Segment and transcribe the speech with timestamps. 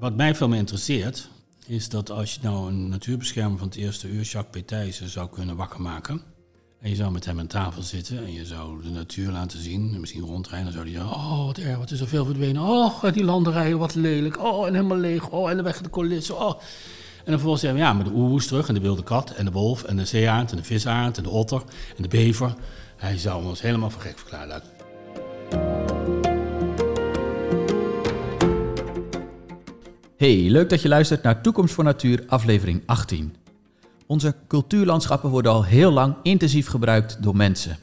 [0.00, 1.28] Wat mij veel meer interesseert,
[1.66, 5.56] is dat als je nou een natuurbeschermer van het eerste uur, Jacques Petijzen, zou kunnen
[5.56, 6.22] wakker maken.
[6.80, 9.90] En je zou met hem aan tafel zitten en je zou de natuur laten zien.
[9.94, 12.62] En misschien rondrijden, dan zou hij zeggen, oh wat erg, wat is er veel verdwenen.
[12.62, 14.42] Oh, die landerijen, wat lelijk.
[14.44, 15.28] Oh, en helemaal leeg.
[15.28, 16.40] Oh, en de weg de coulissen.
[16.40, 16.60] Oh.
[17.18, 19.44] En dan vervolgens zeggen we, ja, maar de oehoes terug en de wilde kat en
[19.44, 21.62] de wolf en de zeearend en de visaard en de otter
[21.96, 22.54] en de bever.
[22.96, 24.79] Hij zou ons helemaal voor gek verklaren.
[30.20, 33.36] Hey, leuk dat je luistert naar Toekomst voor Natuur, aflevering 18.
[34.06, 37.76] Onze cultuurlandschappen worden al heel lang intensief gebruikt door mensen.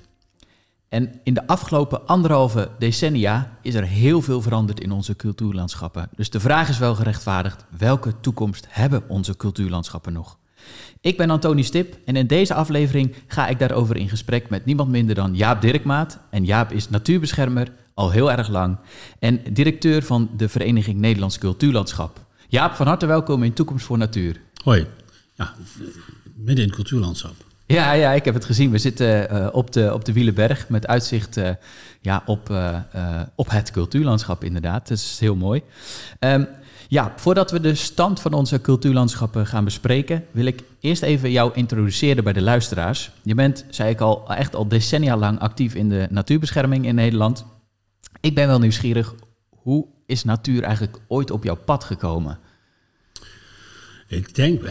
[0.89, 6.09] En in de afgelopen anderhalve decennia is er heel veel veranderd in onze cultuurlandschappen.
[6.15, 10.37] Dus de vraag is wel gerechtvaardigd: welke toekomst hebben onze cultuurlandschappen nog?
[11.01, 14.89] Ik ben Antoni Stip en in deze aflevering ga ik daarover in gesprek met niemand
[14.89, 16.19] minder dan Jaap Dirkmaat.
[16.29, 18.77] En Jaap is natuurbeschermer al heel erg lang
[19.19, 22.25] en directeur van de Vereniging Nederlands Cultuurlandschap.
[22.49, 24.41] Jaap, van harte welkom in Toekomst voor Natuur.
[24.63, 24.87] Hoi.
[25.35, 25.53] Ja,
[26.35, 27.33] midden in het cultuurlandschap.
[27.65, 28.71] Ja, ja, ik heb het gezien.
[28.71, 31.49] We zitten uh, op, de, op de Wielenberg met uitzicht uh,
[32.01, 32.79] ja, op, uh,
[33.35, 34.87] op het cultuurlandschap inderdaad.
[34.87, 35.61] Dat is heel mooi.
[36.19, 36.47] Um,
[36.87, 41.51] ja, voordat we de stand van onze cultuurlandschappen gaan bespreken, wil ik eerst even jou
[41.53, 43.11] introduceren bij de luisteraars.
[43.23, 47.45] Je bent, zei ik al, echt al decennia lang actief in de natuurbescherming in Nederland.
[48.21, 49.15] Ik ben wel nieuwsgierig,
[49.49, 52.39] hoe is natuur eigenlijk ooit op jouw pad gekomen?
[54.07, 54.63] Ik denk,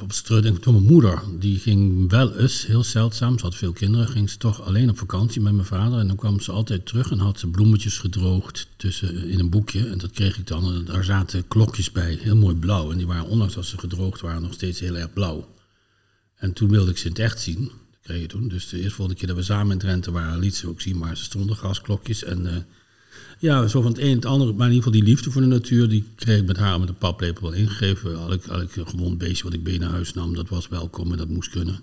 [0.00, 1.22] op het denk ik door mijn moeder.
[1.38, 4.98] Die ging wel eens, heel zeldzaam, ze had veel kinderen, ging ze toch alleen op
[4.98, 5.98] vakantie met mijn vader.
[5.98, 9.88] En dan kwam ze altijd terug en had ze bloemetjes gedroogd tussen, in een boekje.
[9.88, 10.74] En dat kreeg ik dan.
[10.74, 12.90] En daar zaten klokjes bij, heel mooi blauw.
[12.90, 15.48] En die waren, ondanks dat ze gedroogd waren, nog steeds heel erg blauw.
[16.34, 17.60] En toen wilde ik ze in het echt zien.
[17.90, 18.48] Dat kreeg je toen.
[18.48, 20.98] Dus de eerste volgende keer dat we samen in Drenthe waren, liet ze ook zien.
[20.98, 22.44] Maar ze stonden gasklokjes en...
[22.44, 22.56] Uh,
[23.38, 24.52] ja, zo van het een het andere.
[24.52, 26.88] Maar in ieder geval die liefde voor de natuur, die kreeg ik met haar met
[26.88, 28.16] een paplepel wel ingegeven.
[28.16, 31.12] Had ik, ik een gewoon beestje wat ik mee naar huis nam, dat was welkom
[31.12, 31.80] en dat moest kunnen.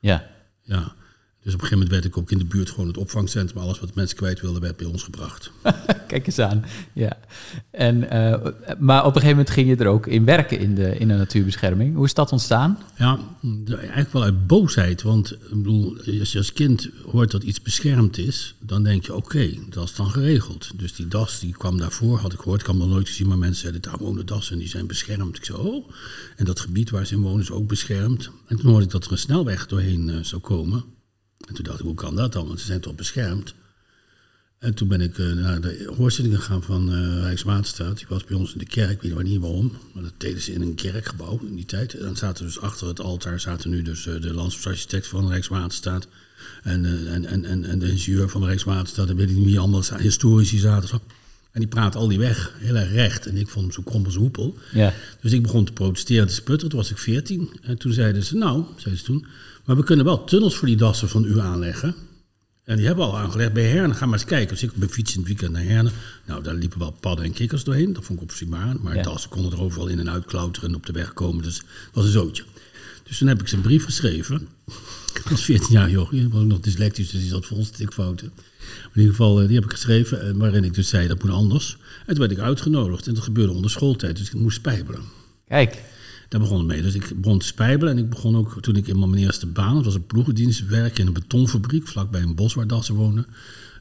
[0.00, 0.30] Ja.
[0.62, 0.94] Ja.
[1.42, 3.62] Dus op een gegeven moment werd ik ook in de buurt gewoon het opvangcentrum.
[3.62, 5.50] Alles wat mensen kwijt wilden, werd bij ons gebracht.
[6.08, 6.64] Kijk eens aan.
[6.92, 7.16] Ja.
[7.70, 8.34] En, uh,
[8.78, 11.14] maar op een gegeven moment ging je er ook in werken in de, in de
[11.14, 11.94] natuurbescherming.
[11.94, 12.78] Hoe is dat ontstaan?
[12.96, 13.18] Ja,
[13.66, 15.02] eigenlijk wel uit boosheid.
[15.02, 19.14] Want ik bedoel, als je als kind hoort dat iets beschermd is, dan denk je:
[19.14, 20.70] oké, dat is dan geregeld.
[20.76, 22.60] Dus die das die kwam daarvoor, had ik gehoord.
[22.60, 25.36] Ik had nog nooit gezien, maar mensen zeiden: daar wonen dassen die zijn beschermd.
[25.36, 25.88] Ik zei: oh.
[26.36, 28.30] En dat gebied waar ze in wonen is ook beschermd.
[28.46, 30.84] En toen hoorde ik dat er een snelweg doorheen uh, zou komen.
[31.48, 32.46] En toen dacht ik, hoe kan dat dan?
[32.46, 33.54] Want ze zijn toch beschermd?
[34.58, 37.96] En toen ben ik uh, naar de hoorzitting gegaan van uh, Rijkswaterstaat.
[37.96, 39.72] Die was bij ons in de kerk, ik weet maar niet waarom.
[39.92, 41.94] Maar dat deden ze in een kerkgebouw in die tijd.
[41.94, 46.08] En dan zaten dus achter het altaar zaten nu dus uh, de landschapsarchitect van Rijkswaterstaat.
[46.62, 49.08] En, en, en, en, en de ingenieur van Rijkswaterstaat.
[49.08, 50.88] En weet ik niet wie allemaal historici zaten.
[50.88, 51.00] Zo.
[51.52, 53.26] En die praat al die weg, heel erg recht.
[53.26, 54.58] En ik vond hem zo krom als hoepel.
[54.72, 54.94] Ja.
[55.20, 56.68] Dus ik begon te protesteren, te sputteren.
[56.68, 57.50] Toen was ik veertien.
[57.62, 59.26] En toen zeiden ze, nou, zeiden ze toen...
[59.64, 61.94] Maar we kunnen wel tunnels voor die dassen van u aanleggen.
[62.64, 63.94] En die hebben we al aangelegd bij Herne.
[63.94, 64.48] Ga maar eens kijken.
[64.48, 65.90] Dus ik ben fiets in het weekend naar Herne.
[66.26, 67.92] Nou, daar liepen wel padden en kikkers doorheen.
[67.92, 68.76] Dat vond ik op zich maar.
[68.80, 69.02] Maar ja.
[69.02, 71.42] dassen konden er overal in en uit klauteren en op de weg komen.
[71.42, 72.44] Dus dat was een zootje.
[73.02, 74.48] Dus toen heb ik ze een brief geschreven.
[75.22, 76.24] Ik was 14 jaar jochie.
[76.24, 78.32] Ik was nog dyslectisch, dus die zat vol stikfouten.
[78.94, 80.38] In ieder geval, die heb ik geschreven.
[80.38, 81.76] Waarin ik dus zei, dat moet anders.
[82.00, 83.06] En toen werd ik uitgenodigd.
[83.06, 84.16] En dat gebeurde onder schooltijd.
[84.16, 85.02] Dus ik moest spijbelen.
[85.48, 85.82] Kijk.
[86.32, 86.82] Daar begon het mee.
[86.82, 87.92] Dus ik begon te spijbelen.
[87.92, 91.00] En ik begon ook, toen ik in mijn eerste baan, het was een ploegendienst, werken
[91.00, 93.26] in een betonfabriek, vlakbij een bos waar dassen wonen.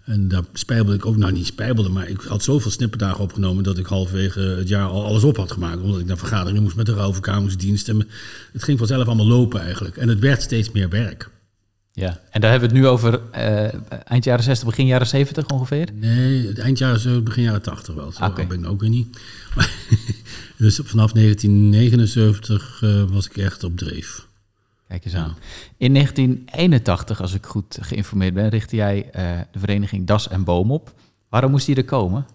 [0.03, 3.77] En daar spijbelde ik ook, nou niet spijbelde, maar ik had zoveel snipperdagen opgenomen dat
[3.77, 5.81] ik halverwege het jaar al alles op had gemaakt.
[5.81, 7.89] Omdat ik naar vergaderingen moest met de rouwverkamingsdienst.
[7.89, 8.07] En
[8.51, 9.97] het ging vanzelf allemaal lopen eigenlijk.
[9.97, 11.29] En het werd steeds meer werk.
[11.91, 13.73] Ja, en daar hebben we het nu over uh,
[14.03, 15.87] eind jaren 60, begin jaren 70 ongeveer?
[15.93, 18.11] Nee, eind jaren, begin jaren 80 wel.
[18.11, 18.47] Zo okay.
[18.47, 19.17] ben ik ook weer niet.
[20.61, 24.27] Dus vanaf 1979 uh, was ik echt op dreef.
[24.87, 25.37] Kijk eens aan.
[25.77, 30.71] In 1981, als ik goed geïnformeerd ben, richtte jij uh, de vereniging Das en Boom
[30.71, 30.93] op.
[31.29, 32.25] Waarom moest die er komen?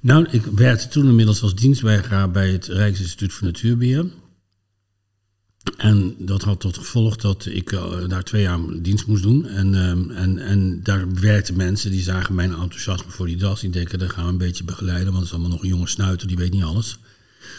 [0.00, 4.06] Nou, ik werkte toen inmiddels als dienstweigeraar bij het Rijksinstituut voor Natuurbeheer.
[5.76, 9.46] En dat had tot gevolg dat ik uh, daar twee jaar dienst moest doen.
[9.46, 13.60] En, uh, en, en daar werkten mensen die zagen mijn enthousiasme voor die das.
[13.60, 15.88] Die denken, dat gaan we een beetje begeleiden, want het is allemaal nog een jonge
[15.88, 16.98] snuiter, die weet niet alles.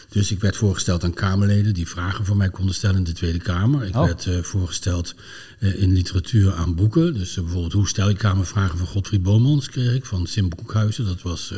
[0.10, 3.40] Dus ik werd voorgesteld aan Kamerleden die vragen voor mij konden stellen in de Tweede
[3.40, 3.84] Kamer.
[3.84, 4.06] Ik Oh.
[4.06, 5.16] werd uh, voorgesteld
[5.60, 7.14] uh, in literatuur aan boeken.
[7.14, 11.06] Dus uh, bijvoorbeeld hoe stel ik Kamervragen van Godfried Bomans kreeg ik van Sim Boekhuizen.
[11.06, 11.54] Dat was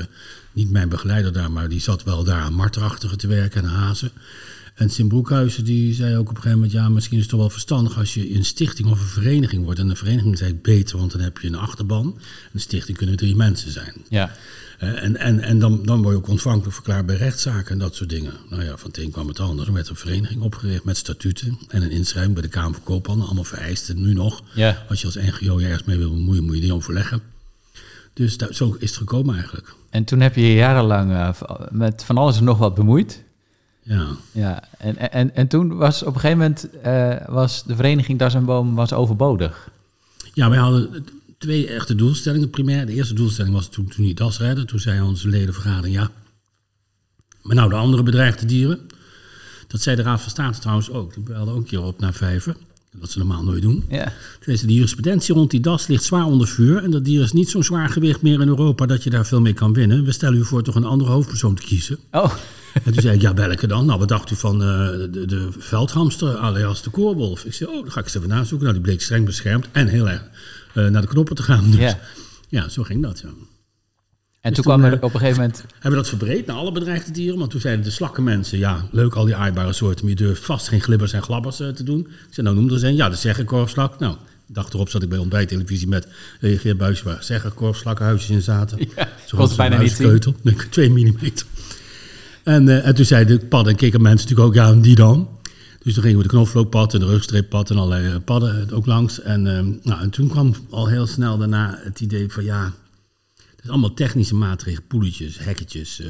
[0.51, 4.11] niet mijn begeleider daar, maar die zat wel daar aan marterachtige te werken en hazen.
[4.75, 6.71] En Sim Broekhuizen die zei ook op een gegeven moment...
[6.71, 9.79] ja, misschien is het toch wel verstandig als je een stichting of een vereniging wordt.
[9.79, 12.19] En een vereniging is eigenlijk beter, want dan heb je een achterban.
[12.53, 13.93] Een stichting kunnen drie mensen zijn.
[14.09, 14.35] Ja.
[14.77, 18.09] En en, en dan, dan word je ook ontvankelijk verklaard bij rechtszaken en dat soort
[18.09, 18.33] dingen.
[18.49, 19.67] Nou ja, van het een kwam het ander.
[19.67, 23.25] Er werd een vereniging opgericht met statuten en een inschrijving bij de Kamer van Koophandel.
[23.25, 24.43] Allemaal vereisten nu nog.
[24.53, 24.85] Ja.
[24.89, 27.21] Als je als NGO ergens mee wil bemoeien, moet je die overleggen.
[28.13, 29.75] Dus dat, zo is het gekomen eigenlijk.
[29.89, 31.29] En toen heb je je jarenlang eh,
[31.69, 33.23] met van alles en nog wat bemoeid.
[33.81, 34.07] Ja.
[34.31, 38.33] Ja, en, en, en toen was op een gegeven moment eh, was de vereniging Das
[38.33, 39.69] en Boom was overbodig.
[40.33, 41.05] Ja, wij hadden
[41.37, 42.85] twee echte doelstellingen primair.
[42.85, 44.67] De eerste doelstelling was toen, toen die das redden.
[44.67, 46.11] Toen zei onze ledenvergadering, ja,
[47.47, 48.79] maar nou de andere bedreigde dieren.
[49.67, 51.13] Dat zei de Raad van State trouwens ook.
[51.13, 52.55] Die belde ook een keer op naar vijver.
[52.99, 53.83] Dat ze normaal nooit doen.
[53.89, 54.03] Ja.
[54.39, 56.83] Toen zei de jurisprudentie rond die das ligt zwaar onder vuur.
[56.83, 59.41] En dat dier is niet zo'n zwaar gewicht meer in Europa dat je daar veel
[59.41, 60.03] mee kan winnen.
[60.03, 61.97] We stellen u voor toch een andere hoofdpersoon te kiezen.
[62.11, 62.33] Oh,
[62.83, 63.85] En toen zei ik, ja, welke dan?
[63.85, 64.67] Nou, wat dacht u van eh,
[65.11, 67.45] de, de veldhamster alias de koorwolf?
[67.45, 68.67] Ik zei, oh, dan ga ik eens even nazoeken.
[68.67, 70.23] Nou, die bleek streng beschermd en heel erg
[70.81, 71.69] naar de knoppen te gaan.
[71.71, 71.99] Dus Ja.
[72.49, 73.27] ja, zo ging dat, ja.
[73.27, 73.37] en
[74.41, 75.63] Dus toen kwam er eh, op een gegeven moment...
[75.71, 77.39] Hebben we dat verbreed naar alle bedreigde dieren?
[77.39, 80.67] Want toen zeiden de slakkenmensen, ja, leuk al die aaibare soorten, maar je durft vast
[80.67, 81.99] geen glibbers en glabbers eh, te doen.
[81.99, 82.95] Ik zei, nou er een.
[82.95, 83.99] Ja, de zeggenkorfslak.
[83.99, 84.15] Nou,
[84.45, 86.07] de dag erop zat ik bij ontbijttelevisie met
[86.39, 88.77] Geert Buisje, waar zeggenkorfslakkenhuisjes in zaten.
[88.95, 90.35] Ja, Zo het bijna niet keutel,
[90.69, 91.45] twee millimeter.
[92.47, 95.29] En, eh, en toen zeiden de padden en kikkermensen natuurlijk ook, ja, en die dan?
[95.87, 99.21] Dus toen gingen we de knoflookpad en de rugstreeppad en allerlei eh, padden ook langs.
[99.21, 102.73] En, eh, nou, en toen kwam al heel snel daarna het idee van, ja,
[103.35, 106.07] het is allemaal technische maatregelen, poeletjes, hekketjes, eh,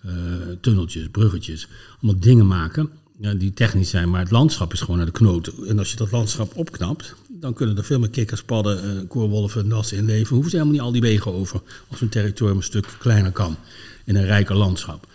[0.00, 0.12] eh,
[0.60, 1.68] tunneltjes, bruggetjes.
[2.00, 2.90] Allemaal dingen maken
[3.20, 5.52] ja, die technisch zijn, maar het landschap is gewoon naar de knoten.
[5.66, 9.68] En als je dat landschap opknapt, dan kunnen er veel meer kikkers, padden, eh, koorwolven,
[9.68, 10.34] nassen in leven.
[10.34, 13.56] Hoeven ze helemaal niet al die wegen over als hun territorium een stuk kleiner kan
[14.04, 15.06] in een rijker landschap.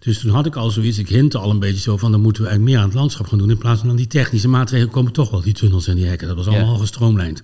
[0.00, 2.42] Dus toen had ik al zoiets, ik hintte al een beetje zo van, dan moeten
[2.42, 3.50] we eigenlijk meer aan het landschap gaan doen.
[3.50, 6.28] In plaats van dan die technische maatregelen komen toch wel, die tunnels en die hekken.
[6.28, 6.72] Dat was allemaal Ja.
[6.72, 7.42] al gestroomlijnd.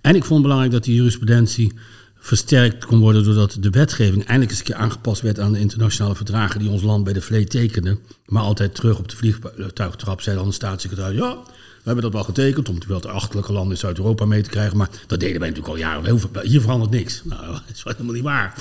[0.00, 1.72] En ik vond het belangrijk dat die jurisprudentie
[2.18, 6.14] versterkt kon worden doordat de wetgeving eindelijk eens een keer aangepast werd aan de internationale
[6.14, 7.98] verdragen die ons land bij de vleet tekende.
[8.26, 12.24] Maar altijd terug op de vliegtuigtrap zei dan de staatssecretaris, ja, we hebben dat wel
[12.24, 15.48] getekend om wel de achterlijke landen in Zuid-Europa mee te krijgen, maar dat deden wij
[15.48, 16.02] natuurlijk al jaren.
[16.02, 17.22] We hoeven- Hier verandert niks.
[17.24, 18.54] Nou, dat is helemaal niet waar.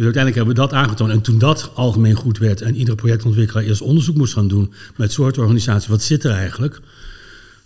[0.00, 1.10] Dus uiteindelijk hebben we dat aangetoond.
[1.10, 5.12] En toen dat algemeen goed werd en iedere projectontwikkelaar eerst onderzoek moest gaan doen met
[5.12, 6.80] soortorganisaties, wat zit er eigenlijk?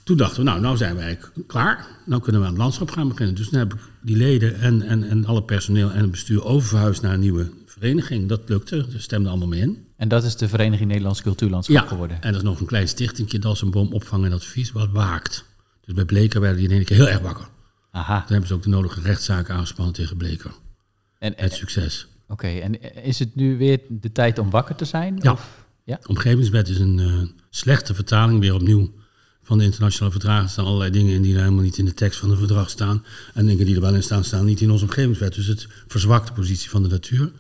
[0.03, 1.87] Toen dachten we, nou, nou zijn we eigenlijk klaar.
[2.07, 3.35] Nou kunnen we aan het landschap gaan beginnen.
[3.35, 7.03] Dus toen heb ik die leden en, en, en alle personeel en het bestuur oververhuisd
[7.03, 8.29] naar een nieuwe vereniging.
[8.29, 9.87] Dat lukte, ze stemden allemaal mee in.
[9.97, 12.17] En dat is de Vereniging Nederlands Cultuurlandschap Ja, geworden.
[12.23, 14.89] en dat is nog een klein stichtingje, dat is een boom opvang en advies, wat
[14.93, 15.45] waakt.
[15.85, 17.47] Dus bij Bleker werden die in één keer heel erg wakker.
[17.91, 18.19] Aha.
[18.19, 20.51] Toen hebben ze ook de nodige rechtszaken aangespannen tegen Bleker.
[21.19, 22.07] En, Het succes.
[22.29, 25.19] Oké, en is het nu weer de tijd om wakker te zijn?
[25.23, 25.33] Ja.
[25.33, 26.01] Of, ja?
[26.07, 28.93] Omgevingswet is een eh, slechte vertaling weer opnieuw
[29.43, 30.45] van de internationale verdragen.
[30.45, 33.05] Er staan allerlei dingen in die helemaal niet in de tekst van het verdrag staan.
[33.35, 35.35] En dingen die er wel in staan, staan niet in onze omgevingswet.
[35.35, 37.33] Dus het verzwakt de positie van de natuur.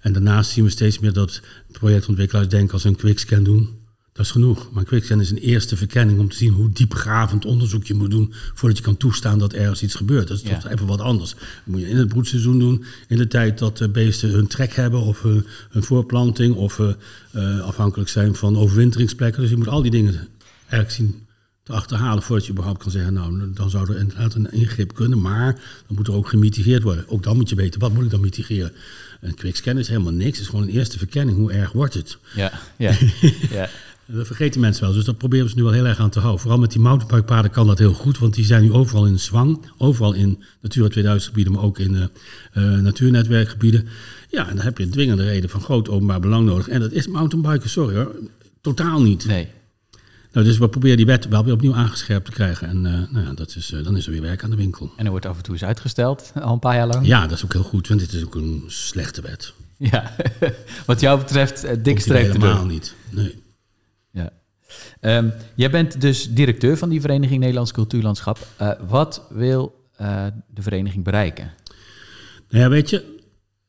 [0.00, 1.40] En daarnaast zien we steeds meer dat
[1.72, 3.77] projectontwikkelaars denken als ze een quickscan doen.
[4.18, 4.68] Dat is genoeg.
[4.72, 8.32] Maar quickscan is een eerste verkenning om te zien hoe diepgravend onderzoek je moet doen
[8.54, 10.28] voordat je kan toestaan dat ergens iets gebeurt.
[10.28, 10.58] Dat is Ja.
[10.58, 11.30] toch even wat anders.
[11.30, 14.74] Dat moet je in het broedseizoen doen, in de tijd dat de beesten hun trek
[14.74, 15.30] hebben of eh,
[15.70, 16.88] hun voorplanting of eh,
[17.30, 19.40] eh, afhankelijk zijn van overwinteringsplekken.
[19.40, 20.28] Dus je moet al die dingen
[20.60, 21.26] eigenlijk zien
[21.62, 25.20] te achterhalen voordat je überhaupt kan zeggen, nou, dan zou er inderdaad een ingreep kunnen,
[25.20, 25.52] maar
[25.86, 27.08] dan moet er ook gemitigeerd worden.
[27.08, 28.72] Ook dan moet je weten, wat moet ik dan mitigeren?
[29.20, 31.36] Een quickscan is helemaal niks, het is gewoon een eerste verkenning.
[31.36, 32.18] Hoe erg wordt het?
[32.34, 32.96] Ja, ja,
[33.50, 33.68] ja.
[34.10, 36.40] Dat vergeten mensen wel, dus dat proberen ze nu wel heel erg aan te houden.
[36.40, 39.60] Vooral met die mountainbikepaden kan dat heel goed, want die zijn nu overal in zwang.
[39.78, 42.02] Overal in Natura 2000 gebieden, maar ook in eh,
[42.52, 43.88] eh, natuurnetwerkgebieden.
[44.30, 46.68] Ja, en dan heb je een dwingende reden van groot openbaar belang nodig.
[46.68, 48.14] En dat is mountainbiken, sorry hoor,
[48.60, 49.26] totaal niet.
[49.26, 49.48] Nee.
[50.32, 52.68] Nou, dus we proberen die wet wel weer opnieuw aangescherpt te krijgen.
[52.68, 54.92] En eh, nou ja, dat is, dan is er weer werk aan de winkel.
[54.96, 57.06] En er wordt af en toe eens uitgesteld, al een paar jaar lang.
[57.06, 59.52] Ja, dat is ook heel goed, want dit is ook een slechte wet.
[59.76, 60.14] Ja.
[60.86, 62.68] Wat jou betreft, dik streep te helemaal doen.
[62.68, 62.94] niet.
[63.10, 63.46] Nee.
[65.00, 68.46] Ehm, jij bent dus directeur van die Vereniging Nederlands Cultuurlandschap.
[68.56, 71.52] Eh, wat wil eh, de vereniging bereiken?
[72.50, 73.04] Nou ja, weet je,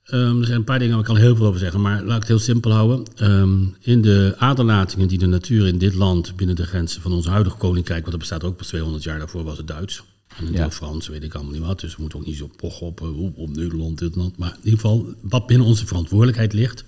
[0.03, 2.13] ehm, er zijn een paar dingen waar ik kan heel veel over zeggen, maar laat
[2.15, 3.03] ik het heel simpel houden.
[3.15, 7.27] Ehm, in de aderlatingen die de natuur in dit land binnen de grenzen van ons
[7.27, 10.03] huidige koninkrijk, want dat bestaat ook pas 200 jaar daarvoor, was het Duits.
[10.37, 10.59] En een Ja.
[10.59, 11.79] deel Frans, weet ik allemaal niet wat.
[11.79, 14.37] Dus we moeten ook niet zo pochen op, eh, op, op Nederland, dit land.
[14.37, 16.83] Maar in ieder geval, wat binnen onze verantwoordelijkheid ligt,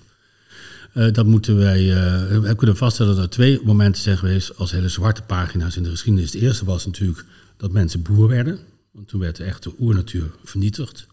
[0.93, 1.79] eh, dat moeten wij.
[1.79, 5.83] eh, we kunnen vaststellen dat er twee momenten zijn geweest als hele zwarte pagina's in
[5.83, 6.33] de geschiedenis.
[6.33, 7.25] Het eerste was natuurlijk
[7.57, 8.60] dat mensen boer werden.
[8.91, 11.07] Want toen werd de echte oernatuur vernietigd.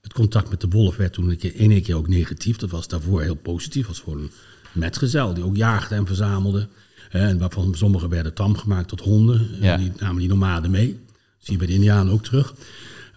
[0.00, 2.56] Het contact met de wolf werd toen een keer, in één keer ook negatief.
[2.56, 3.86] Dat was daarvoor heel positief.
[3.86, 4.30] Het was gewoon een
[4.72, 6.68] metgezel die ook jaagde en verzamelde.
[7.08, 9.48] Hè, en waarvan sommige werden tam gemaakt tot honden.
[9.60, 9.76] Ja.
[9.76, 10.86] Die namen die nomaden mee.
[10.88, 12.54] Dat zie je bij de Indianen ook terug.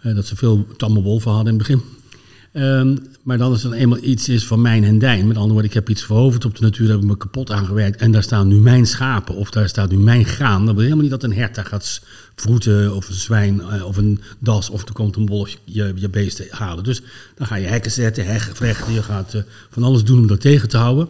[0.02, 1.84] Eh, dat ze veel tamme wolven hadden in het begin.
[2.54, 5.26] Ehm, maar dan als er eenmaal iets is van mijn en dijn.
[5.26, 7.50] Met andere woorden, ik heb iets veroverd op de natuur, daar heb ik me kapot
[7.50, 8.00] aangewerkt.
[8.00, 10.66] En daar staan nu mijn schapen of daar staat nu mijn graan.
[10.66, 12.02] Dan wil je helemaal niet dat een hert daar gaat
[12.34, 16.08] vroeten of een zwijn eh, of een das of er komt een wolf je, je
[16.08, 16.84] beesten halen.
[16.84, 17.02] Dus
[17.34, 18.92] dan ga je hekken zetten, heggen vlechten.
[18.92, 21.08] Je gaat eh, van alles doen om dat tegen te houden.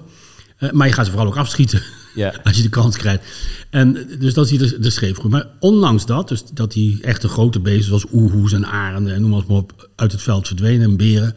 [0.56, 1.82] Eh, maar je gaat ze vooral ook afschieten.
[2.14, 2.34] Ja.
[2.44, 3.22] Als je de kans krijgt.
[3.70, 5.32] En dus dat zie je de, de scheefgroei.
[5.32, 9.30] Maar ondanks dat, dus dat die echte grote beesten zoals oehoes en arenden en noem
[9.30, 11.34] maar op, uit het veld verdwenen en beren,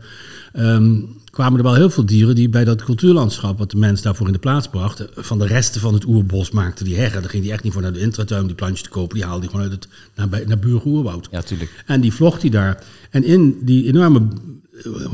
[0.53, 0.99] ehm,
[1.37, 4.33] kwamen er wel heel veel dieren die bij dat cultuurlandschap, wat de mens daarvoor in
[4.33, 7.21] de plaats bracht, van de resten van het oerbos maakten die heggen.
[7.21, 9.15] Daar ging die echt niet voor naar de intratuin om die plantjes te kopen.
[9.15, 11.27] Die haalde die gewoon uit het naar, naar buuroerwoud.
[11.31, 11.83] Ja, tuurlijk.
[11.85, 12.83] En die vlocht hij daar.
[13.09, 14.27] En in die enorme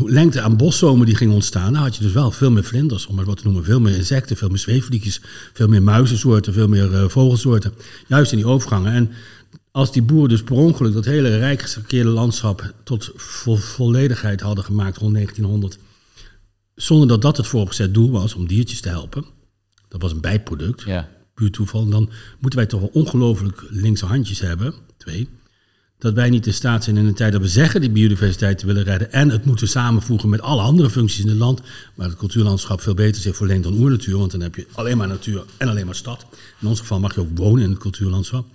[0.05, 3.15] lengte aan boszomen die ging ontstaan, daar had je dus wel veel meer vlinders, om
[3.15, 3.63] maar wat te noemen.
[3.63, 5.21] Veel meer insecten, veel meer zweefvliegjes,
[5.53, 7.73] veel meer muizensoorten, veel meer eh, vogelsoorten.
[8.07, 8.91] Juist in die overgangen.
[8.93, 9.11] En
[9.71, 14.63] als die boeren dus per ongeluk dat hele rijk gekeerde landschap tot vo- volledigheid hadden
[14.63, 15.77] gemaakt rond 1900,
[16.75, 19.25] zonder dat dat het vooropgezet doel was om diertjes te helpen,
[19.87, 21.09] dat was een bijproduct, Ja.
[21.33, 24.73] puur toeval, dan moeten wij toch wel ongelooflijk linkse handjes hebben.
[24.97, 25.27] Twee.
[26.03, 28.65] Dat wij niet in staat zijn in een tijd dat we zeggen die biodiversiteit te
[28.65, 31.61] willen redden en het moeten samenvoegen met alle andere functies in het land,
[31.95, 35.07] maar het cultuurlandschap veel beter zich verleent dan oernatuur, want dan heb je alleen maar
[35.07, 36.25] natuur en alleen maar stad.
[36.59, 38.45] In ons geval mag je ook wonen in het cultuurlandschap.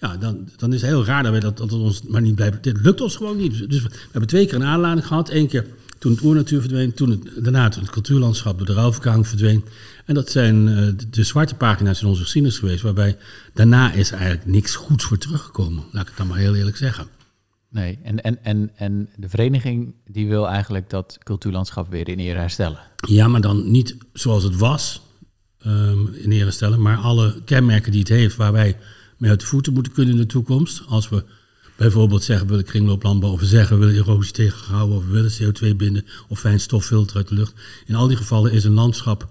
[0.00, 2.62] Ja, dan, dan is het heel raar dat, wij dat, dat ons maar niet blijft.
[2.62, 3.70] Dit lukt ons gewoon niet.
[3.70, 5.30] Dus we hebben twee keer een aanleiding gehad.
[5.30, 5.66] Eén keer
[6.04, 9.64] toen het oernatuur verdween, toen het, daarna toen het cultuurlandschap door de ruilverkaling verdween.
[10.04, 13.16] En dat zijn eh, de, de zwarte pagina's in onze geschiedenis geweest, waarbij
[13.54, 15.84] daarna is eigenlijk niks goeds voor teruggekomen.
[15.90, 17.06] Laat ik het dan maar heel eerlijk zeggen.
[17.70, 22.38] Nee, en, en, en, en de vereniging die wil eigenlijk dat cultuurlandschap weer in ere
[22.38, 22.78] herstellen.
[23.08, 25.02] Ja, maar dan niet zoals het was
[25.58, 28.76] ehm, in ere stellen, maar alle kenmerken die het heeft waar wij
[29.18, 30.82] mee uit de voeten moeten kunnen in de toekomst.
[30.86, 31.24] Als we
[31.76, 35.76] bijvoorbeeld zeggen we willen kringlooplandbouw, of zeggen we willen erosie tegenhouden, of we willen CO2
[35.76, 37.54] binden, of fijn stoffilter uit de lucht.
[37.86, 39.28] In al die gevallen is een landschap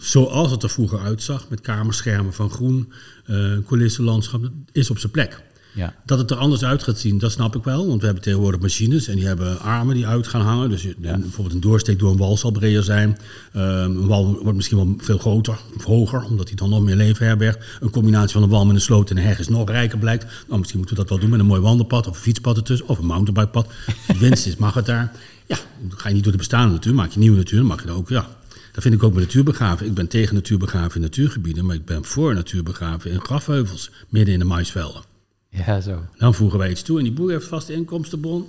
[0.00, 2.92] zoals het er vroeger uitzag, met kamerschermen van groen,
[3.24, 5.42] eh coulissenlandschap, is op zijn plek.
[5.74, 5.94] Ja.
[6.06, 7.86] Dat het er anders uit gaat zien, dat snap ik wel.
[7.86, 10.70] Want we hebben tegenwoordig machines en die hebben armen die uit gaan hangen.
[10.70, 13.18] Dus je- bijvoorbeeld een doorsteek door een wal zal breder zijn.
[13.52, 16.96] Ehm, een wal wordt misschien wel veel groter of hoger, omdat hij dan nog meer
[16.96, 17.58] leven herbergt.
[17.80, 20.24] Een combinatie van een wal met een sloot en een heg is nog rijker blijkt.
[20.46, 22.88] Nou, misschien moeten we dat wel doen met een mooi wandelpad of een fietspad ertussen.
[22.88, 23.66] Of een mountainbikepad.
[24.08, 25.12] Als winst is, mag het daar.
[25.46, 25.56] Ja,
[25.88, 27.88] dan ga je niet door de bestaande natuur, maak je nieuwe natuur, dan mag je
[27.88, 28.28] er ook, ja.
[28.72, 29.86] Dat vind ik ook bij natuurbegraven.
[29.86, 34.40] Ik ben tegen natuurbegraven in natuurgebieden, maar ik ben voor natuurbegraven in grafheuvels, midden in
[34.40, 35.02] de maisvelden.
[35.50, 36.04] Ja, zo.
[36.16, 38.46] Dan voegen wij iets toe en die boer heeft vaste inkomstenbron.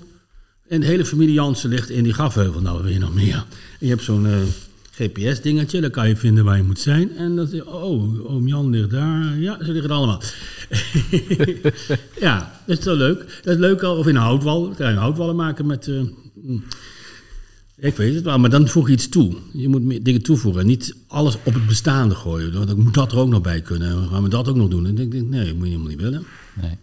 [0.67, 2.61] En de hele familie Jansen ligt in die grafheuvel.
[2.61, 3.35] Nou, je nog meer?
[3.35, 3.45] En
[3.79, 4.37] je hebt zo'n eh,
[4.91, 7.15] GPS-dingetje, daar kan je vinden waar je moet zijn.
[7.17, 9.37] En dan zeg je, oh, oom Jan ligt daar.
[9.39, 10.21] Ja, ze liggen er allemaal.
[12.27, 13.39] ja, dat is wel leuk.
[13.43, 13.97] Dat is leuk al.
[13.97, 14.63] Of in een houtwal.
[14.63, 15.87] Dan kan je houtwallen maken met...
[15.87, 16.01] eh,
[16.33, 16.63] mm.
[17.77, 19.35] ik weet het wel, maar dan voeg je iets toe.
[19.53, 20.61] Je moet meer dingen toevoegen.
[20.61, 22.53] en Niet alles op het bestaande gooien.
[22.53, 23.91] Want Dan moet dat er ook nog bij kunnen.
[23.91, 24.85] En gaan we dat ook nog doen?
[24.85, 26.25] En ik denk, nee, dat moet je helemaal niet willen.
[26.61, 26.77] Nee.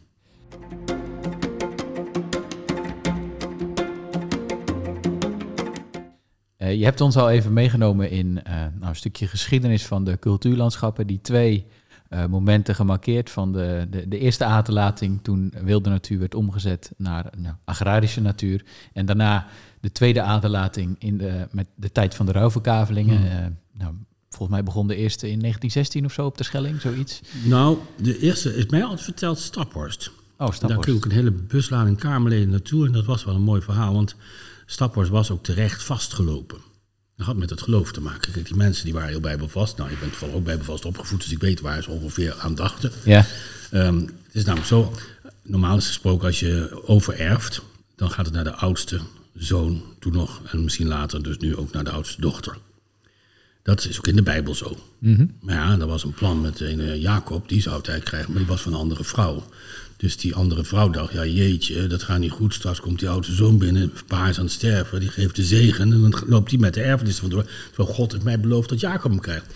[6.57, 10.19] Eh, je hebt ons al even meegenomen in eh, nou, een stukje geschiedenis van de
[10.19, 11.07] cultuurlandschappen.
[11.07, 11.67] Die twee
[12.09, 17.33] eh, momenten gemarkeerd van de, de, de eerste aterlating toen wilde natuur werd omgezet naar
[17.37, 18.65] nou, agrarische natuur.
[18.93, 19.47] En daarna
[19.81, 23.31] de tweede aterlating in de, met de tijd van de ruilverkavelingen.
[23.31, 23.95] Eh, nou,
[24.29, 27.21] volgens mij begon de eerste in 1916 of zo op de Schelling, zoiets.
[27.45, 30.11] Nou, de eerste is mij altijd verteld Staphorst.
[30.39, 32.87] Oh, Daar kreeg ik een hele buslading Kamerleden naartoe.
[32.87, 34.15] En dat was wel een mooi verhaal, want
[34.67, 36.59] Staphorst was ook terecht vastgelopen.
[37.17, 38.33] Dat had met het geloof te maken.
[38.33, 39.77] Kijk, die mensen die waren heel bijbelvast.
[39.77, 42.93] Nou, ik ben toevallig ook bijbelvast opgevoed, dus ik weet waar ze ongeveer aan dachten.
[43.05, 43.27] Ja,
[43.71, 44.93] Ehm, het is namelijk zo,
[45.43, 47.63] normaal is gesproken als je overerft,
[47.97, 49.01] dan gaat het naar de oudste
[49.35, 52.57] zoon, toen nog, en misschien later dus nu ook naar de oudste dochter.
[53.63, 54.77] Dat is ook in de Bijbel zo.
[55.41, 58.31] Maar ja, er was een plan met een eh, Jacob, die zou het eigenlijk krijgen,
[58.31, 59.45] maar die was van een andere vrouw.
[59.99, 62.55] Dus die andere vrouw dacht, ja jeetje, dat gaat niet goed.
[62.55, 65.93] Straks komt die oudste zoon binnen, pa is aan het sterven, die geeft de zegen.
[65.93, 67.45] En dan loopt hij met de erfenis vandoor.
[67.69, 69.47] Terwijl God heeft mij beloofd dat Jacob hem krijgt.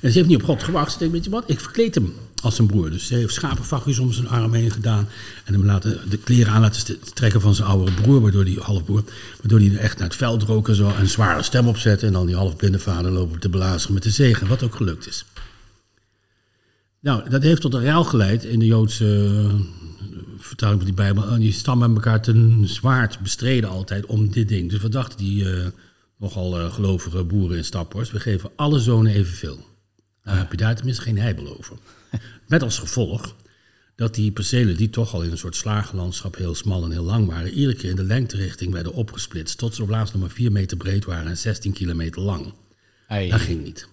[0.00, 0.92] En ze heeft niet op God gewacht.
[0.92, 2.90] Ze denkt, weet je wat, ik verkleed hem als zijn broer.
[2.90, 5.08] Dus ze heeft schapenvakjes om zijn arm heen gedaan.
[5.44, 9.04] En hem laten, de kleren aan laten trekken van zijn oudere broer, waardoor die halfbroer,
[9.40, 10.88] waardoor hij echt naar het veld rook en zo.
[10.88, 12.06] En een zware stem opzetten.
[12.06, 15.24] En dan die halfblinde vader lopen te belazeren met de zegen, wat ook gelukt is.
[17.00, 19.60] Nou, dat heeft tot een ruil geleid in de Joodse eh,
[20.38, 21.28] vertaling van die Bijbel.
[21.28, 24.70] En die stammen elkaar ten zwaard bestreden altijd om dit ding.
[24.70, 25.66] Dus wat dachten die eh,
[26.18, 28.12] nogal eh, gelovige boeren in Staphorst?
[28.12, 29.58] We geven alle zonen evenveel.
[30.24, 31.76] Dan heb je daar tenminste geen heibel over.
[32.48, 33.36] Met als gevolg
[33.94, 37.26] dat die percelen, die toch al in een soort slagenlandschap heel smal en heel lang
[37.26, 39.58] waren, iedere keer in de lengterichting werden opgesplitst.
[39.58, 42.52] Tot ze op laatst nog maar 4 meter breed waren en 16 kilometer lang.
[43.08, 43.30] Ei.
[43.30, 43.88] Dat ging niet.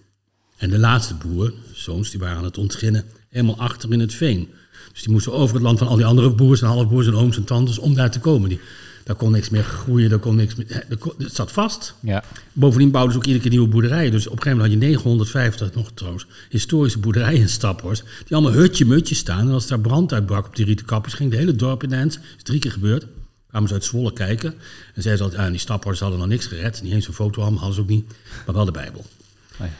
[0.58, 4.48] En de laatste boer, zoons, die waren aan het ontginnen, helemaal achter in het veen.
[4.92, 7.36] Dus die moesten over het land van al die andere boers en halfboers en ooms
[7.36, 8.48] en tantes om daar te komen.
[8.48, 8.60] Die,
[9.04, 10.84] daar kon niks meer groeien, daar kon niks meer.
[10.88, 11.94] er kon- Het zat vast.
[12.00, 12.24] Ja.
[12.52, 14.10] Bovendien bouwden ze ook iedere keer nieuwe boerderijen.
[14.10, 18.02] Dus op een gegeven moment had je 950 nog trouwens historische boerderijen in Staphorst.
[18.24, 19.46] Die allemaal hutje-mutje staan.
[19.48, 21.96] En als daar brand uitbrak op die rieten kapjes, ging het hele dorp in de
[21.96, 22.18] hand.
[22.36, 23.06] is drie keer gebeurd.
[23.48, 24.54] Kwamen ze uit Zwolle kijken.
[24.94, 26.82] En zeiden ze altijd, ah, die Staphorst hadden nog niks gered.
[26.82, 28.06] Niet eens een foto allemaal, hadden ze ook niet.
[28.46, 29.04] Maar wel de Bijbel.
[29.52, 29.72] Oh ja.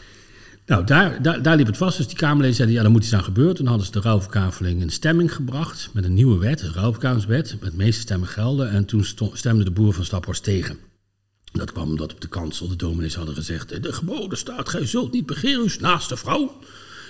[0.68, 1.96] Nou, daar, daar, daar liep het vast.
[1.96, 3.54] Dus die Kamerleden zeiden, ja, daar moet iets aan gebeuren.
[3.54, 7.76] Toen hadden ze de rouwverkaveling in stemming gebracht met een nieuwe wet, de rouwverkavelingswet, met
[7.76, 8.70] meeste stemmen gelden.
[8.70, 10.78] En toen sto- stemde de boer van Staphorst tegen.
[11.52, 15.12] Dat kwam omdat op de kansel de dominees hadden gezegd, de geboden staat, gij zult
[15.12, 16.58] niet begeren uw naaste vrouw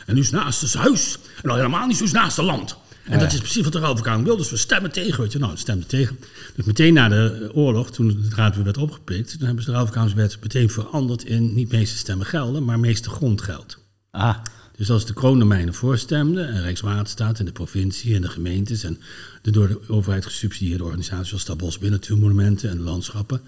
[0.07, 2.77] en uw naaste huis en al helemaal niet uw naaste land.
[3.11, 5.21] En dat is precies wat de rouwverkaveling wil, dus we stemmen tegen.
[5.21, 5.39] Weet je.
[5.39, 6.19] Nou, we stemden tegen.
[6.57, 9.77] Dus meteen na de oorlog, toen de draad weer werd opgepikt, toen hebben ze de
[9.77, 13.79] rouwverkavelingswet meteen veranderd in niet meeste stemmen gelden, maar meeste grondgeld.
[14.11, 14.37] Ah,
[14.77, 19.01] Dus als de kroondomeinen voorstemden, en Rijkswaterstaat en de provincie en de gemeentes en
[19.43, 23.41] de door de overheid gesubsidieerde organisaties zoals Stadbosbeheer, Natuurmonumenten en de landschappen.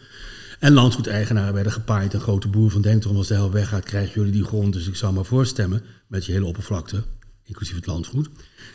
[0.59, 2.15] En landgoedeigenaren werden gepaaid.
[2.15, 4.73] Een grote boer van Denkdrom als de hel weggaat, krijgen jullie die grond.
[4.73, 7.03] Dus ik zal maar voorstemmen met je hele oppervlakte,
[7.45, 8.29] inclusief het landgoed.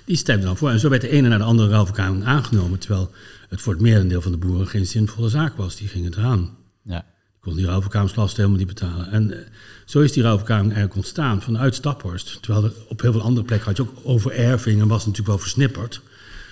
[0.05, 0.69] Die stemden dan voor.
[0.69, 2.79] En zo werd de ene naar de andere ruilverkaveling aangenomen.
[2.79, 3.11] Terwijl
[3.49, 5.75] het voor het merendeel van de boeren geen zinvolle zaak was.
[5.75, 7.05] Die gingen eraan ja.
[7.39, 9.11] kon die rouwverkaveringslast helemaal niet betalen.
[9.11, 9.47] En eh,
[9.85, 12.41] zo is die rouwverkaveling eigenlijk ontstaan vanuit Staphorst.
[12.41, 15.37] Terwijl er op heel veel andere plekken had je ook overerving en was natuurlijk wel
[15.37, 16.01] versnipperd.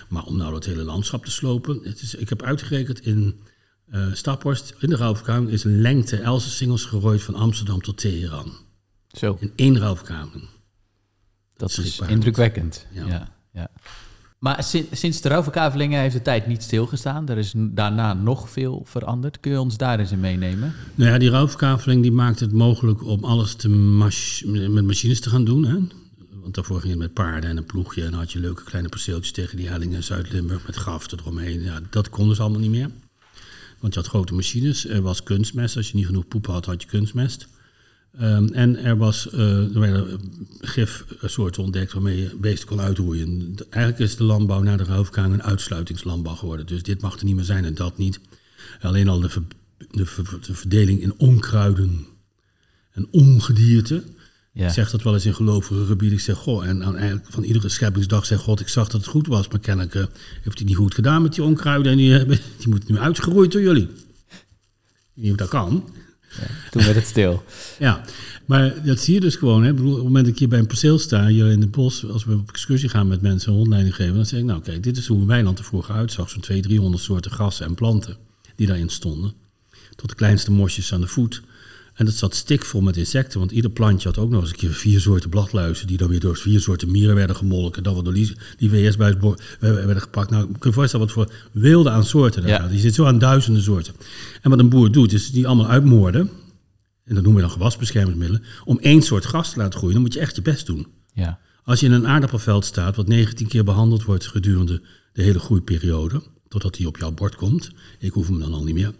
[0.09, 1.79] Maar om nou dat hele landschap te slopen.
[1.83, 3.39] Het is, ik heb uitgerekend in
[3.91, 8.53] eh Staphorst, in de rouwverkaveling, is een lengte Elsen-singels gerooid van Amsterdam tot Teheran.
[9.07, 10.47] Zo, In één rouwverkaveling.
[11.55, 12.09] dat is schrikbaar.
[12.09, 12.87] indrukwekkend.
[12.91, 13.05] Ja.
[13.05, 13.31] Ja.
[13.53, 13.69] Ja,
[14.39, 17.29] Maar sin- sinds de rouwverkavelingen heeft de tijd niet stilgestaan.
[17.29, 19.39] Er is daarna nog veel veranderd.
[19.39, 20.73] Kun je ons daar eens in meenemen?
[20.95, 23.69] Nou ja, die rouwverkaveling die maakte het mogelijk om alles te
[24.69, 25.65] met machines te gaan doen.
[25.65, 25.77] Hè?
[26.41, 28.03] Want daarvoor ging het met paarden en een ploegje.
[28.03, 31.61] En dan had je leuke kleine perceeltjes tegen die hellingen in Zuid-Limburg met graften eromheen.
[31.61, 32.89] Ja, dat konden ze allemaal niet meer.
[33.79, 34.87] Want je had grote machines.
[34.87, 35.77] Er was kunstmest.
[35.77, 37.47] Als je niet genoeg poep had, had je kunstmest.
[38.17, 40.15] Ehm, en er, was, eh, er werden eh,
[40.61, 43.55] gifsoorten ontdekt waarmee je beesten kon uitroeien.
[43.69, 46.65] Eigenlijk is de landbouw na de rouwverkaveling een uitsluitingslandbouw geworden.
[46.65, 48.19] Dus dit mag er niet meer zijn en dat niet.
[48.81, 49.43] Alleen al de, ver-
[49.91, 52.05] de, ver- de verdeling in onkruiden
[52.91, 54.03] en ongedierte.
[54.51, 54.67] Ja.
[54.67, 56.17] Ik zeg dat wel eens in gelovige gebieden.
[56.17, 59.09] Ik zeg, goh, en aan eigenlijk van iedere scheppingsdag zegt God, ik zag dat het
[59.09, 59.47] goed was.
[59.47, 60.03] Maar kennelijk eh,
[60.41, 61.91] heeft hij niet goed gedaan met die onkruiden.
[61.91, 62.25] En die,
[62.59, 63.83] die moeten nu uitgeroeid door jullie.
[63.83, 63.89] Ik
[64.29, 65.89] weet niet hoe dat kan.
[66.71, 67.43] Toen werd het stil.
[67.79, 68.01] Ja,
[68.45, 69.63] maar dat zie je dus gewoon.
[69.63, 69.71] Hè.
[69.71, 72.25] Op het moment dat ik hier bij een perceel sta, hier in het bos, als
[72.25, 74.97] we op excursie gaan met mensen een rondleiding geven, dan zeg ik, nou kijk, dit
[74.97, 76.29] is hoe een weiland er vroeger uitzag.
[76.29, 78.17] Zo'n 200, 300 soorten grassen en planten
[78.55, 79.33] die daarin stonden.
[79.95, 81.41] Tot de kleinste mosjes aan de voet.
[81.93, 84.73] En dat zat stikvol met insecten, want ieder plantje had ook nog eens een keer
[84.73, 88.13] vier soorten bladluizen, die dan weer door vier soorten mieren werden gemolken, dan weer door
[88.13, 89.15] die, die WS-buis
[89.59, 90.29] werden gepakt.
[90.29, 92.59] Nou, kun je je voorstellen wat voor wilde aan soorten daar Ja.
[92.59, 92.69] gaat.
[92.69, 93.93] Die zit zo aan duizenden soorten.
[94.41, 96.29] En wat een boer doet, is die allemaal uitmoorden,
[97.03, 100.13] en dat noemen we dan gewasbeschermingsmiddelen, om één soort gras te laten groeien, dan moet
[100.13, 100.87] je echt je best doen.
[101.13, 101.39] Ja.
[101.63, 104.81] Als je in een aardappelveld staat, wat 19 keer behandeld wordt gedurende
[105.13, 108.75] de hele groeiperiode, totdat hij op jouw bord komt, ik hoef hem dan al niet
[108.75, 108.93] meer.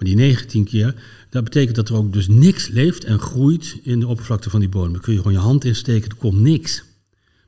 [0.00, 0.94] Maar die 19 keer,
[1.30, 4.68] dat betekent dat er ook dus niks leeft en groeit in de oppervlakte van die
[4.68, 4.92] bodem.
[4.92, 6.82] Dan kun je gewoon je hand insteken, er komt niks.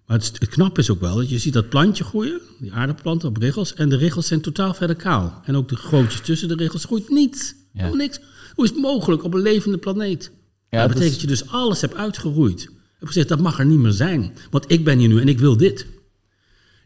[0.07, 3.29] Maar het, het knap is ook wel dat je ziet dat plantje groeien, die aardappelplanten
[3.29, 5.41] op riggels, en de riggels zijn totaal verder kaal.
[5.45, 7.55] En ook de grootjes tussen de riggels groeit niets.
[7.73, 7.95] Ja.
[7.95, 8.21] Niks.
[8.55, 10.31] Hoe is het mogelijk op een levende planeet?
[10.71, 12.63] Ja, dat dat betekent is- dat je dus alles hebt uitgeroeid.
[12.63, 14.33] Ik heb gezegd, dat mag er niet meer zijn.
[14.51, 15.87] Want ik ben hier nu en ik wil dit.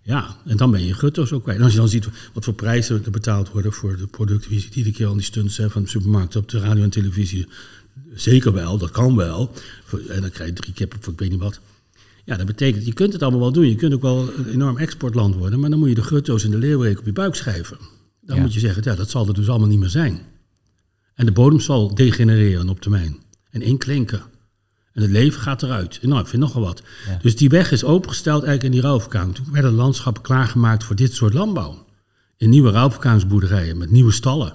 [0.07, 1.59] Ja, en dan ben je gutto's ook kwijt.
[1.59, 4.55] En als je dan ziet wat voor prijzen er betaald worden voor de producten.
[4.55, 6.91] Je ziet iedere keer al die stunts hè, van de supermarkt op de radio en
[6.91, 7.47] televisie.
[8.15, 9.53] Zeker wel, dat kan wel.
[10.09, 11.61] En dan krijg je drie kippen voor ik weet niet wat.
[12.25, 13.69] Ja, dat betekent, je kunt het allemaal wel doen.
[13.69, 15.61] Je kunt ook wel een enorm exportland worden.
[15.61, 17.79] Maar dan moet je de gutto's en de leeuwerik op je buik schrijven.
[18.21, 18.43] Dan Ja.
[18.43, 20.21] moet je zeggen, ja, dat zal er dus allemaal niet meer zijn.
[21.15, 23.17] En de bodem zal degenereren op termijn.
[23.51, 24.23] En inklinken.
[24.97, 25.99] En het leven gaat eruit.
[26.03, 26.83] En nou, ik vind nogal wat.
[27.09, 27.19] Ja.
[27.23, 29.35] Dus die weg is opengesteld eigenlijk in die rouwverkaling.
[29.35, 31.85] Toen werden de landschappen klaargemaakt voor dit soort landbouw.
[32.37, 34.55] In nieuwe rouwverkalingsboerderijen met nieuwe stallen.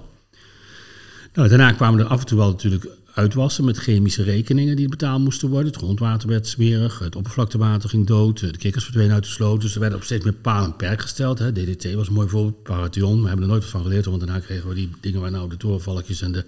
[1.34, 5.22] Nou, daarna kwamen er af en toe wel natuurlijk uitwassen met chemische rekeningen die betaald
[5.22, 5.66] moesten worden.
[5.66, 9.60] Het grondwater werd smerig, het oppervlaktewater ging dood, de kikkers verdwenen uit de sloot.
[9.60, 11.38] Dus er werden op steeds meer paal en perk gesteld.
[11.38, 11.52] Hè.
[11.52, 14.68] DDT was een mooi voorbeeld, Paration, we hebben er nooit van geleerd, want daarna kregen
[14.68, 16.44] we die dingen waar nou de torenvalkjes en de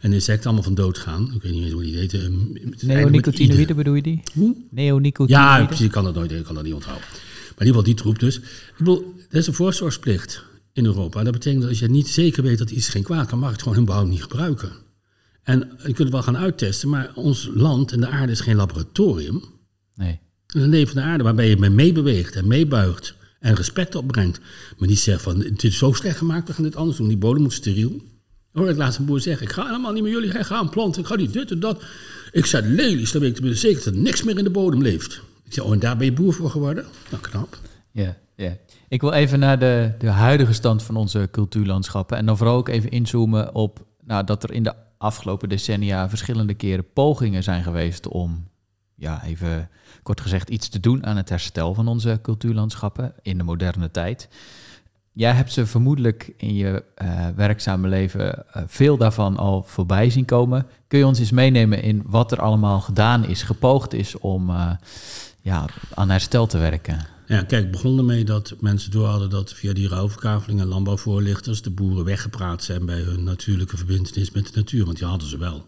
[0.00, 1.32] En insecten allemaal van dood gaan.
[1.34, 2.12] Ik weet niet eens hoe die heet.
[2.64, 4.22] met Neonicotinoïden bedoel je die?
[4.34, 4.56] Hoe?
[4.70, 5.58] Neonicotinoïden?
[5.58, 5.84] Ja, precies.
[5.84, 7.06] Ik kan dat nooit, ik kan dat niet onthouden.
[7.08, 8.36] Maar in ieder geval die troep dus.
[8.38, 11.22] Ik bedoel, er is een voorzorgsplicht in Europa.
[11.22, 13.54] Dat betekent dat als je niet zeker weet dat iets geen kwaad kan, mag je
[13.54, 14.72] het gewoon überhaupt niet gebruiken.
[15.42, 18.56] En je kunt het wel gaan uittesten, maar ons land en de aarde is geen
[18.56, 19.42] laboratorium.
[19.94, 20.20] Nee.
[20.46, 24.40] Het is een levende aarde waarbij je mee meebeweegt en meebuigt en respect opbrengt.
[24.78, 27.08] Maar niet zegt van, dit is zo slecht gemaakt, we gaan dit anders doen.
[27.08, 28.02] Die bodem moet steriel.
[28.54, 31.00] Hoor ik laatst een boer zeggen, ik ga helemaal niet met jullie gaan planten.
[31.00, 31.82] Ik ga niet dit en dat.
[32.32, 35.20] Ik zet lelies, dan weet ik zeker dat niks meer in de bodem leeft.
[35.44, 36.84] Ik zeg, oh, en daar ben je boer voor geworden?
[37.10, 37.58] Nou, knap.
[37.90, 38.56] Ja, ja.
[38.88, 42.16] Ik wil even naar de, de huidige stand van onze cultuurlandschappen.
[42.16, 46.54] En dan vooral ook even inzoomen op nou, dat er in de afgelopen decennia verschillende
[46.54, 48.48] keren pogingen zijn geweest om,
[48.94, 49.68] ja, even
[50.02, 54.28] kort gezegd, iets te doen aan het herstel van onze cultuurlandschappen in de moderne tijd.
[55.16, 60.24] Jij hebt ze vermoedelijk in je eh, werkzame leven eh, veel daarvan al voorbij zien
[60.24, 60.66] komen.
[60.88, 64.70] Kun je ons eens meenemen in wat er allemaal gedaan is, gepoogd is om eh,
[65.40, 67.06] ja, aan herstel te werken?
[67.26, 71.62] Ja, kijk, het begon ermee dat mensen door hadden dat via die ruilverkaveling en landbouwvoorlichters
[71.62, 75.38] de boeren weggepraat zijn bij hun natuurlijke verbindenis met de natuur, want die hadden ze
[75.38, 75.66] wel.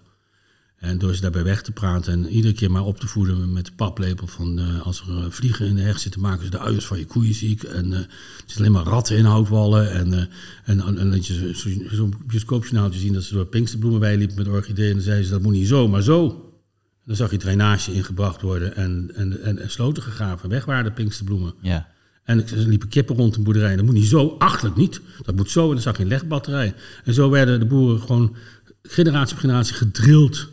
[0.77, 3.65] En door ze daarbij weg te praten en iedere keer maar op te voeden met
[3.65, 6.59] de paplepel van eh, als er eh, vliegen in de heg zitten, maken ze de
[6.59, 7.63] uiers van je koeien ziek.
[7.63, 9.93] En eh, er zitten alleen maar ratten in houtwallen.
[9.93, 10.25] En, eh,
[10.65, 14.37] en, en, en dat je zo- zo- zo'n bioscoopjournaaltje zien dat ze door Pinksterbloemenwei liepen
[14.37, 14.89] met orchideeën.
[14.89, 16.25] En dan zeiden ze dat moet niet zo, maar zo.
[16.29, 20.49] En dan zag je drainage ingebracht worden en, en, en, en sloten gegraven.
[20.49, 21.55] Weg waren de Pinksterbloemen.
[21.63, 21.89] Ja,
[22.25, 23.77] En er liepen kippen rond de boerderij.
[23.77, 25.01] Dat moet niet zo, achterlijk niet.
[25.23, 25.67] Dat moet zo.
[25.69, 26.75] En dan zag je een legbatterij.
[27.05, 28.37] En zo werden de boeren gewoon
[28.83, 30.49] generatie op generatie gedrild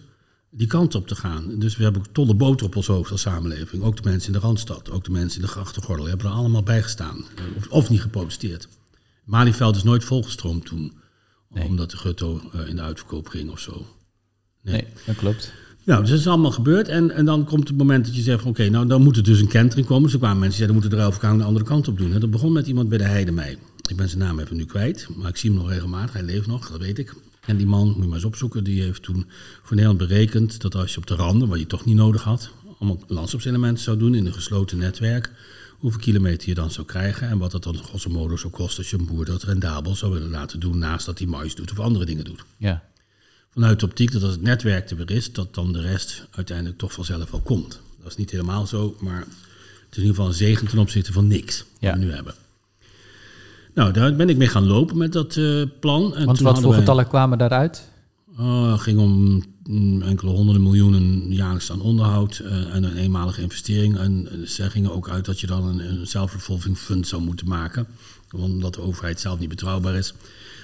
[0.55, 1.59] die kant op te gaan.
[1.59, 3.83] Dus we hebben tolle boter op ons hoofd als samenleving.
[3.83, 6.07] Ook de mensen in de Randstad, ook de mensen in de grachtengordel.
[6.07, 7.25] hebben er allemaal bij gestaan.
[7.57, 8.67] Of, of niet geprotesteerd.
[9.23, 10.93] Malieveld is nooit volgestroomd toen.
[11.49, 13.85] Omdat de gutto eh, in de uitverkoop ging of zo.
[14.61, 15.51] nee, dat klopt.
[15.83, 16.87] Nou, dus dat is allemaal gebeurd.
[16.87, 19.39] En, en dan komt het moment dat je zegt: oké, nou dan moet er dus
[19.39, 20.03] een kentering komen.
[20.03, 22.13] Dus er kwamen mensen die zeiden: we moeten de ruilverkaling de andere kant op doen.
[22.13, 23.57] En dat begon met iemand bij de Heidemei.
[23.89, 26.13] Ik ben zijn naam even nu kwijt, maar ik zie hem nog regelmatig.
[26.13, 27.13] Hij leeft nog, dat weet ik.
[27.45, 29.25] En die man, moet je maar eens opzoeken, die heeft toen
[29.61, 32.49] voor Nederland berekend dat als je op de randen, wat je toch niet nodig had,
[32.79, 35.31] allemaal landschapselementen zou doen in een gesloten netwerk,
[35.77, 38.89] hoeveel kilometer je dan zou krijgen en wat dat dan grosso modo zou kosten als
[38.89, 41.79] je een boer dat rendabel zou willen laten doen naast dat hij mais doet of
[41.79, 42.83] andere dingen doet Ja,
[43.53, 46.77] vanuit de optiek dat als het netwerk er weer is, dat dan de rest uiteindelijk
[46.77, 47.79] toch vanzelf wel komt.
[48.01, 49.27] Dat is niet helemaal zo, maar het
[49.91, 51.89] is in ieder geval een zegen ten opzichte van niks Ja.
[51.89, 52.33] wat we nu hebben.
[53.73, 56.15] Nou, daar ben ik mee gaan lopen met dat eh, plan.
[56.15, 57.91] En want toen wat voor wij- getallen kwamen daaruit?
[58.37, 63.41] Oh, het ging om mm, enkele honderden miljoenen jaarlijks aan onderhoud eh, en een eenmalige
[63.41, 63.97] investering.
[63.97, 67.47] En eh, ze gingen ook uit dat je dan een, een self-revolving fund zou moeten
[67.47, 67.87] maken.
[68.31, 70.13] Omdat de overheid zelf niet betrouwbaar is.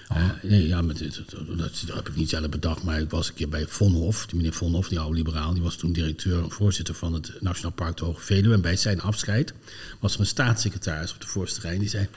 [0.08, 1.24] Eh, nee, ja, met, dat,
[1.58, 4.26] dat, dat heb ik niet zelf bedacht, maar ik was een keer bij Vonhof.
[4.26, 7.72] Die meneer Vonhof, die oude liberaal, die was toen directeur en voorzitter van het Nationaal
[7.72, 8.54] Park de Hoge Veluwe.
[8.54, 9.54] En bij zijn afscheid
[10.00, 11.78] was er een staatssecretaris op de voorste rij.
[11.80, 12.08] Die zei,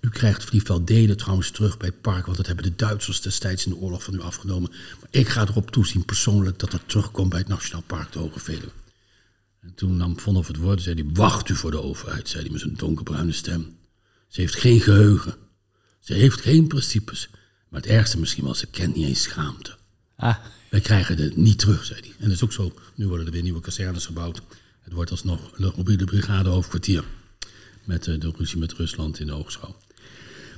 [0.00, 3.66] u krijgt Vliegveld Delen trouwens terug bij het park, want dat hebben de Duitsers destijds
[3.66, 4.70] in de oorlog van u afgenomen.
[4.70, 8.40] Maar ik ga erop toezien persoonlijk dat dat terugkomt bij het Nationaal Park de Hoge
[8.40, 8.72] Veluwe.
[9.60, 12.42] En toen nam Vonhof het woord en zei hij, wacht u voor de overheid, zei
[12.42, 13.76] hij met zijn donkerbruine stem.
[14.28, 15.34] Ze heeft geen geheugen.
[16.00, 17.28] Ze heeft geen principes.
[17.68, 19.76] Maar het ergste misschien wel, ze kent niet eens schaamte.
[20.16, 20.36] Ah,
[20.70, 22.10] Wij krijgen het niet terug, zei hij.
[22.18, 22.72] En dat is ook zo.
[22.94, 24.42] Nu worden er weer nieuwe kazernes gebouwd.
[24.80, 27.04] Het wordt alsnog een mobiele brigade hoofdkwartier.
[27.84, 29.76] Met eh, de ruzie met Rusland in de oogschouw.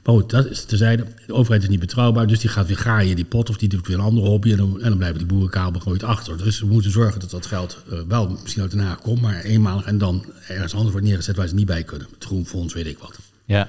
[0.05, 1.05] Maar goed, dat is terzijde.
[1.27, 3.51] De overheid is niet betrouwbaar, dus die gaat weer graaien die pot.
[3.51, 4.51] Of die doet weer een andere hobby.
[4.51, 6.39] En dan, en dan blijven die boerenkabel gooit achter.
[6.39, 9.21] Dus we moeten zorgen dat dat geld eh, wel misschien uit Den Haag komt.
[9.21, 12.09] Maar eenmalig en dan ergens anders wordt neergezet waar ze niet bij kunnen.
[12.15, 13.19] Het Groenfonds, weet ik wat.
[13.45, 13.69] ja.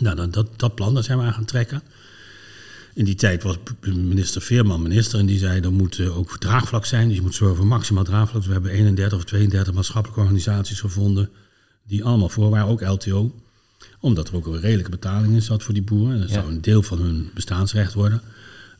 [0.00, 1.82] Nou, dan, dat, dat plan, daar zijn we aan gaan trekken.
[2.94, 5.60] In die tijd was minister Veerman minister en die zei...
[5.60, 8.44] er moet eh, ook draagvlak zijn, dus je moet zorgen voor maximaal draagvlak.
[8.44, 11.30] We hebben 31 of 32 maatschappelijke organisaties gevonden...
[11.86, 13.34] die allemaal voor waren, ook LTO.
[14.06, 16.14] Omdat er ook een redelijke betaling in zat voor die boeren.
[16.14, 16.34] En dat Ja.
[16.34, 18.20] zou een deel van hun bestaansrecht worden.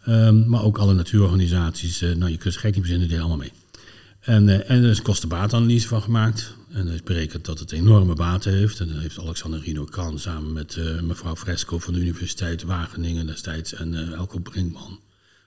[0.04, 3.30] Ehm, maar ook alle natuurorganisaties, eh, nou je kunt ze gek niet verzinnen, die deden
[3.30, 3.80] allemaal mee.
[4.20, 6.54] En, eh, en er is een kostenbaatanalyse van gemaakt.
[6.72, 8.80] En er is berekend dat het enorme baten heeft.
[8.80, 13.26] En dat heeft Alexander Rino Kan samen met eh, mevrouw Fresco van de Universiteit Wageningen
[13.26, 13.74] destijds.
[13.74, 15.00] En Elko Brinkman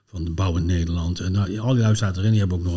[0.08, 1.20] van de Bouw in Nederland.
[1.20, 2.32] En nou, al die lui zaten erin.
[2.32, 2.76] Die hebben ook nog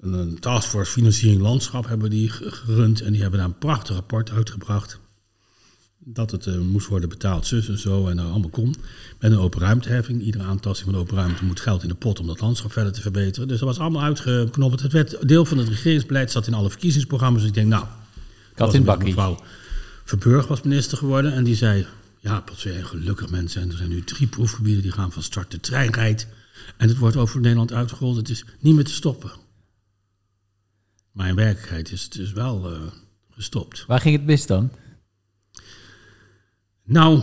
[0.00, 3.00] een, een taskforce financiering landschap hebben die ge- gerund.
[3.00, 4.98] En die hebben daar een prachtig rapport uitgebracht.
[6.12, 8.08] Dat het eh, moest worden betaald, zus en zo.
[8.08, 8.74] En dat allemaal kon.
[9.18, 10.22] Met een open ruimteheffing.
[10.22, 12.92] Iedere aantasting van de open ruimte moet geld in de pot om dat landschap verder
[12.92, 13.48] te verbeteren.
[13.48, 14.82] Dus dat was allemaal uitgeknobbeld.
[14.82, 17.40] Het werd deel van het regeringsbeleid, zat in alle verkiezingsprogramma's.
[17.40, 17.84] Dus ik denk, nou,
[18.56, 19.06] was in bakkie.
[19.06, 19.38] Mevrouw
[20.04, 21.86] Verburg was minister geworden en die zei...
[22.22, 23.62] Ja, wat zijn gelukkig mensen.
[23.62, 25.50] En er zijn nu drie proefgebieden die gaan van start.
[25.50, 26.26] De trein rijdt.
[26.76, 28.16] En het wordt over Nederland uitgerold.
[28.16, 29.30] Het is niet meer te stoppen.
[31.12, 32.78] Maar in werkelijkheid is het dus wel uh,
[33.30, 33.84] gestopt.
[33.86, 34.70] Waar ging het mis dan?
[36.90, 37.22] Nou,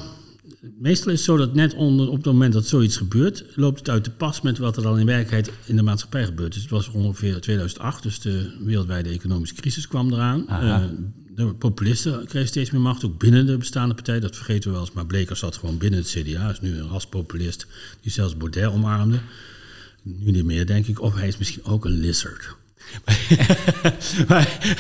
[0.80, 3.90] meestal is het zo dat net onder, op het moment dat zoiets gebeurt, loopt het
[3.90, 6.54] uit de pas met wat er dan in werkelijkheid in de maatschappij gebeurt.
[6.54, 10.46] Dus het was ongeveer 2008, dus de wereldwijde economische crisis kwam eraan.
[10.50, 10.84] Uh,
[11.36, 14.20] de populisten kregen steeds meer macht, ook binnen de bestaande partij.
[14.20, 16.50] Dat vergeten we wel eens, maar Bleker zat gewoon binnen het CDA.
[16.50, 17.68] is nu een raspopulist
[18.02, 19.20] die zelfs Baudet omarmde.
[20.02, 21.02] Nu niet meer, denk ik.
[21.02, 22.56] Of hij is misschien ook een lizard.
[24.28, 24.78] maar,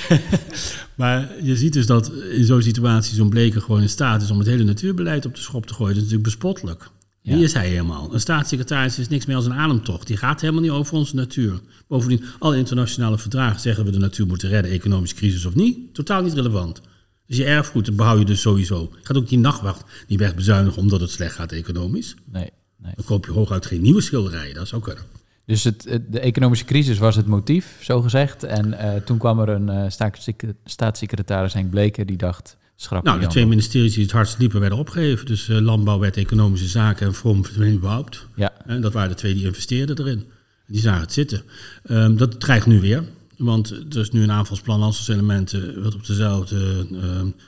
[0.95, 4.37] maar, je ziet dus dat in zo'n situatie zo'n Bleker gewoon in staat is om
[4.37, 5.93] het hele natuurbeleid op de schop te gooien.
[5.93, 6.89] Dat is natuurlijk bespottelijk.
[7.35, 8.13] Wie is hij helemaal?
[8.13, 10.07] Een staatssecretaris is niks meer als een ademtocht.
[10.07, 11.59] Die gaat helemaal niet over onze natuur.
[11.87, 15.93] Bovendien, alle internationale verdragen zeggen we de natuur moeten redden, economische crisis of niet.
[15.93, 16.81] Totaal niet relevant.
[17.25, 18.89] Dus je erfgoed behoud je dus sowieso.
[18.99, 22.15] Je gaat ook die nachtwacht niet wegbezuinigen omdat het slecht gaat economisch.
[22.25, 22.93] Nee, nee.
[22.95, 24.55] Dan koop je hooguit geen nieuwe schilderijen.
[24.55, 25.03] Dat zou kunnen.
[25.47, 28.43] Dus het, de economische crisis was het motief, zo gezegd.
[28.43, 32.57] En uh, toen kwam er een uh, staatssecretaris Henk Bleker die dacht...
[32.75, 35.25] Schrap nou, de twee ministeries die het hardst liepen werden opgegeven.
[35.25, 38.27] Dus uh, Landbouw werd Economische Zaken en verdween überhaupt.
[38.35, 38.53] Ja.
[38.65, 40.25] En dat waren de twee die investeerden erin.
[40.67, 41.41] Die zagen het zitten.
[41.89, 43.03] Um, dat dreigt nu weer.
[43.37, 45.83] Want er is nu een aanvalsplan landstadselementen...
[45.83, 46.99] wat op dezelfde uh,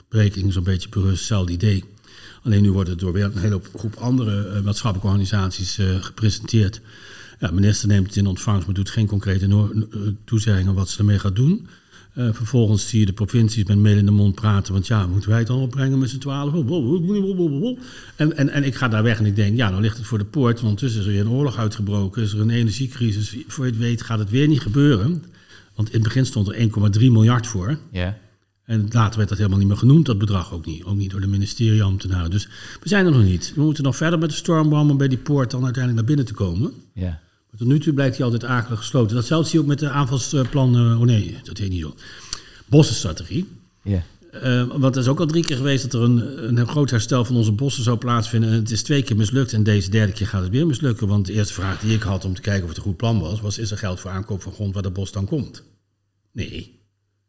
[0.10, 1.84] berekening zo'n beetje berust, hetzelfde idee.
[2.44, 6.82] Alleen nu wordt het door weer een hele groep andere maatschappelijke organisaties gepresenteerd...
[7.40, 9.70] Ja, de minister neemt het in ontvangst, maar doet geen concrete
[10.26, 11.68] toezeggingen wat ze ermee gaat doen.
[12.16, 14.74] Uh, vervolgens zie je de provincies met mail in de mond praten.
[14.74, 16.54] Want ja, moeten wij het dan opbrengen met z'n twaalf?
[18.16, 20.18] En, en, en ik ga daar weg en ik denk, ja, nou ligt het voor
[20.18, 20.54] de poort.
[20.54, 22.22] Want ondertussen is er weer een oorlog uitgebroken.
[22.22, 23.36] Is er een energiecrisis.
[23.48, 25.24] Voor je het weet gaat het weer niet gebeuren.
[25.76, 27.78] Want in het begin stond er 1,3 miljard voor.
[27.92, 28.18] Ja.
[28.64, 30.84] En later werd dat helemaal niet meer genoemd, dat bedrag ook niet.
[30.84, 32.32] Ook niet door de ministerieambtenaren.
[32.32, 32.48] Dus
[32.82, 33.52] we zijn er nog niet.
[33.56, 36.36] We moeten nog verder met de stormbom om bij die poort dan uiteindelijk naar binnen
[36.36, 36.74] te komen.
[36.94, 37.20] Ja.
[37.60, 39.16] Tot nu toe blijkt hij altijd akelig gesloten.
[39.16, 40.76] Datzelfde zie je ook met de aanvalsplan...
[40.76, 41.96] Uh, oh nee, dat heet niet zo.
[42.66, 43.48] Bossenstrategie.
[43.84, 44.04] Ja.
[44.44, 47.26] Uh, want er is ook al drie keer geweest dat er een, een groot herstel
[47.26, 48.50] van onze bossen zou plaatsvinden.
[48.50, 49.54] En het is twee keer mislukt.
[49.54, 51.08] En deze derde keer gaat het weer mislukken.
[51.08, 53.20] Want de eerste vraag die ik had om te kijken of het een goed plan
[53.20, 55.64] was, was: is er geld voor aankoop van grond waar de bos dan komt?
[56.32, 56.58] Nee.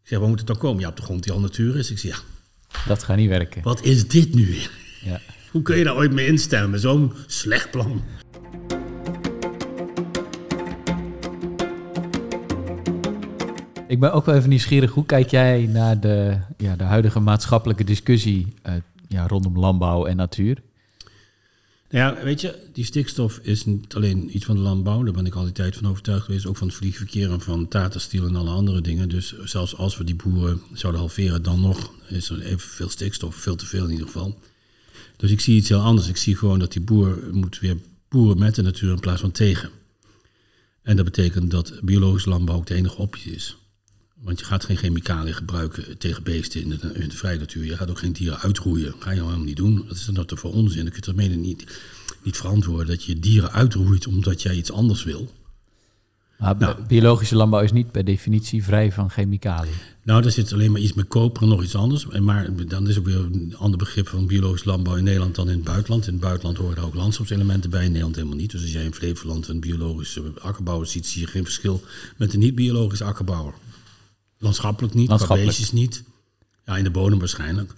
[0.02, 0.80] Ik zeg, waar moet het dan komen?
[0.80, 1.90] Ja, op de grond die al natuur is.
[1.90, 2.78] Ik zeg, ja.
[2.86, 3.62] Dat gaat niet werken.
[3.62, 4.70] Wat is dit nu weer?
[5.04, 5.20] Ja.
[5.50, 8.02] Hoe kun je daar ooit mee instemmen zo'n slecht plan?
[13.90, 14.90] Ik ben ook wel even nieuwsgierig.
[14.90, 18.74] Hoe kijk jij naar de, ja, de huidige maatschappelijke discussie uh,
[19.08, 20.62] ja, rondom landbouw en natuur?
[21.88, 25.02] Nou ja, weet je, die stikstof is niet alleen iets van de landbouw.
[25.02, 26.46] Daar ben ik al die tijd van overtuigd geweest.
[26.46, 29.08] Ook van het vliegverkeer en van Tata Steel en alle andere dingen.
[29.08, 33.34] Dus zelfs als we die boeren zouden halveren, dan nog is er evenveel stikstof.
[33.34, 34.38] Veel te veel in ieder geval.
[35.16, 36.08] Dus ik zie iets heel anders.
[36.08, 37.76] Ik zie gewoon dat die boer moet weer
[38.08, 39.70] boeren met de natuur in plaats van tegen.
[40.82, 43.58] En dat betekent dat biologische landbouw ook de enige optie is.
[44.20, 47.64] Want je gaat geen chemicaliën gebruiken tegen beesten in de, in de vrije natuur.
[47.64, 48.94] Je gaat ook geen dieren uitroeien.
[48.98, 49.84] Ga je helemaal niet doen.
[49.88, 50.84] Dat is dan dat voor onzin.
[50.84, 51.80] Dan kun je het niet,
[52.22, 55.30] niet verantwoorden dat je dieren uitroeit omdat jij iets anders wil.
[56.40, 59.72] Maar nou, biologische landbouw is niet per definitie vrij van chemicaliën.
[60.02, 62.06] Nou, daar zit alleen maar iets met koper en nog iets anders.
[62.06, 65.54] Maar dan is ook weer een ander begrip van biologisch landbouw in Nederland dan in
[65.54, 66.06] het buitenland.
[66.06, 68.50] In het buitenland horen er ook landschapselementen bij, in Nederland helemaal niet.
[68.50, 71.82] Dus als jij in Flevoland een biologische akkerbouwer ziet, zie je geen verschil
[72.16, 73.54] met een niet-biologische akkerbouwer.
[74.40, 75.56] Landschappelijk niet, Landschappelijk.
[75.56, 76.02] qua niet.
[76.64, 77.72] Ja, in de bodem waarschijnlijk.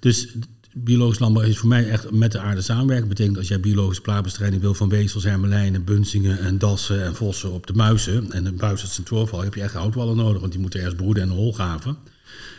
[0.00, 0.28] Dus
[0.72, 3.06] biologisch landbouw is voor mij echt met de aarde samenwerken.
[3.08, 7.52] Dat betekent als jij biologische plaagbestrijding wil van wezels, hermelijnen, bunzingen en dassen en vossen
[7.52, 8.32] op de muizen.
[8.32, 11.22] En de buis het centroorval, heb je echt houtwallen nodig, want die moeten eerst broeden
[11.22, 11.96] en een hol gaven.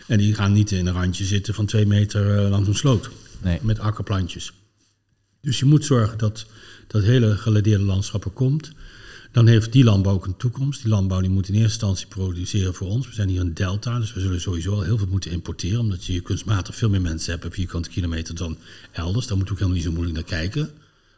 [0.08, 3.10] En die gaan niet in een randje zitten van twee meter eh, langs een sloot.
[3.42, 3.60] Nee.
[3.62, 4.54] Met akkerplantjes.
[5.42, 6.46] Dus je moet zorgen dat
[6.88, 8.72] dat hele geladeerde landschap er komt.
[9.32, 10.82] Dan heeft die landbouw ook een toekomst.
[10.82, 13.08] Die landbouw die moet in eerste instantie produceren voor ons.
[13.08, 15.80] We zijn hier een delta, dus we zullen sowieso al heel veel moeten importeren.
[15.80, 18.58] Omdat je kunstmatig veel meer mensen hebt per vierkante kilometer dan
[18.92, 19.28] elders.
[19.28, 20.70] Daar moet ook helemaal niet zo moeilijk naar kijken.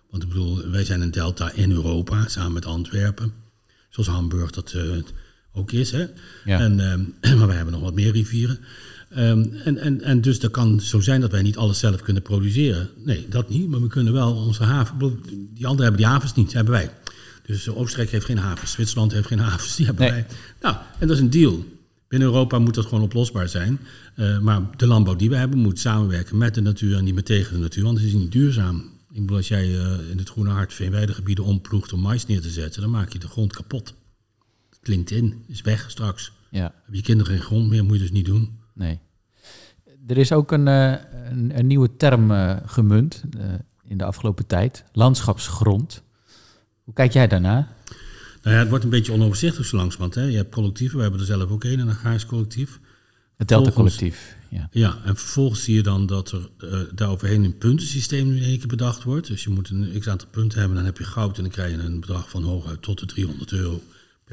[0.09, 3.33] Want ik bedoel, wij zijn een delta in Europa, samen met Antwerpen.
[3.89, 4.97] Zoals Hamburg dat uh,
[5.53, 5.91] ook is.
[5.91, 6.05] Hè?
[6.45, 6.59] Ja.
[6.59, 8.59] En, uh, maar wij hebben nog wat meer rivieren.
[9.17, 12.23] Um, en, en, en dus dat kan zo zijn dat wij niet alles zelf kunnen
[12.23, 12.89] produceren.
[12.95, 13.69] Nee, dat niet.
[13.69, 14.97] Maar we kunnen wel onze haven...
[15.53, 16.91] Die anderen hebben die havens niet, hebben wij.
[17.49, 20.25] Dus Oostenrijk heeft geen havens, Zwitserland heeft geen havens, die hebben wij.
[20.61, 21.65] Nou, en dat is een deal.
[22.07, 23.79] Binnen Europa moet dat gewoon oplosbaar zijn.
[24.15, 27.23] Uh, maar de landbouw die we hebben moet samenwerken met de natuur en niet meer
[27.23, 28.77] tegen de natuur, anders is het niet duurzaam.
[29.11, 32.49] Ik bedoel, als jij uh, in het Groene Hart veenweidegebieden omploegt om mais neer te
[32.49, 33.93] zetten, dan maak je de grond kapot.
[34.81, 36.31] Klinkt in, is weg straks.
[36.49, 36.73] Ja.
[36.85, 38.59] Heb je kinderen geen grond meer, moet je dus niet doen.
[38.73, 38.99] Nee.
[40.07, 40.91] Er is ook een, uh,
[41.29, 42.31] een, een, nieuwe term
[42.65, 43.23] gemunt
[43.83, 46.03] in de afgelopen tijd, landschapsgrond.
[46.89, 47.67] Hoe kijk jij daarna?
[48.41, 50.15] Nou ja, het wordt een beetje onoverzichtelijk zo langzamerhand.
[50.15, 50.31] Hè.
[50.31, 52.79] Je hebt collectieven, we hebben er zelf ook een, een agrarisch collectief.
[53.37, 54.35] Het Delta Collectief.
[54.49, 54.67] Ja.
[54.71, 58.57] Ja, en vervolgens zie je dan dat er uh, daaroverheen een puntensysteem nu in één
[58.57, 59.27] keer bedacht wordt.
[59.27, 61.71] Dus je moet een x aantal punten hebben, dan heb je goud en dan krijg
[61.71, 63.81] je een bedrag van hooguit tot de 300 euro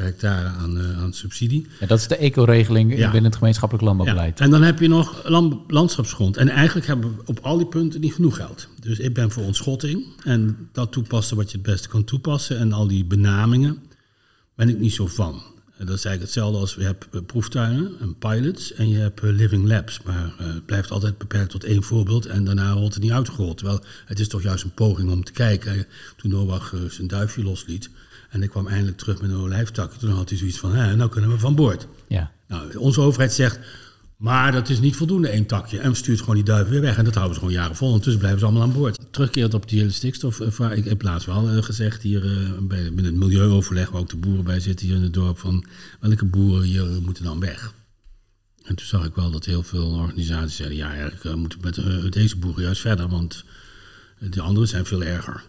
[0.02, 1.66] hectare aan, uh, aan subsidie.
[1.80, 3.10] Ja, dat is de eco-regeling Ja.
[3.10, 4.38] binnen het gemeenschappelijk landbouwbeleid.
[4.38, 6.36] Ja, en dan heb je nog land- landschapsgrond.
[6.36, 8.68] En eigenlijk hebben we op al die punten niet genoeg geld.
[8.80, 12.58] Dus ik ben voor ontschotting en dat toepassen wat je het beste kan toepassen.
[12.58, 13.78] En al die benamingen
[14.54, 15.42] ben ik niet zo van.
[15.78, 19.20] En dat is eigenlijk hetzelfde als je hebt eh, proeftuinen en pilots en je hebt
[19.20, 20.00] eh, living labs.
[20.02, 23.56] Maar het blijft altijd beperkt tot één voorbeeld en daarna wordt het niet uitgerold.
[23.56, 25.86] Terwijl het is toch juist een poging om te kijken.
[26.16, 27.90] Toen Noach zijn duifje losliet
[28.36, 31.10] en ik kwam eindelijk terug met een olijftakje, toen had hij zoiets van, hè, nou
[31.10, 31.86] kunnen we van boord.
[32.08, 32.32] Ja.
[32.48, 33.58] Nou, onze overheid zegt,
[34.16, 35.78] maar dat is niet voldoende, één takje.
[35.78, 36.96] En we stuurt gewoon die duiven weer weg.
[36.96, 37.86] En dat houden ze gewoon jaren vol.
[37.86, 38.98] Ondertussen blijven ze allemaal aan boord.
[39.10, 40.72] Terugkerend op die hele stikstofvraag.
[40.72, 43.90] Ik heb laatst wel eh, gezegd hier eh, bij, bij het milieuoverleg...
[43.90, 45.38] waar ook de boeren bij zitten hier in het dorp...
[45.38, 45.64] van
[46.00, 47.72] welke boeren hier eh, moeten dan weg?
[48.66, 50.76] En toen zag ik wel dat heel veel organisaties zeiden...
[50.78, 53.08] ja, eigenlijk eh, moeten we met eh, deze boeren juist verder...
[53.08, 53.44] want
[54.18, 55.44] eh, de anderen zijn veel erger.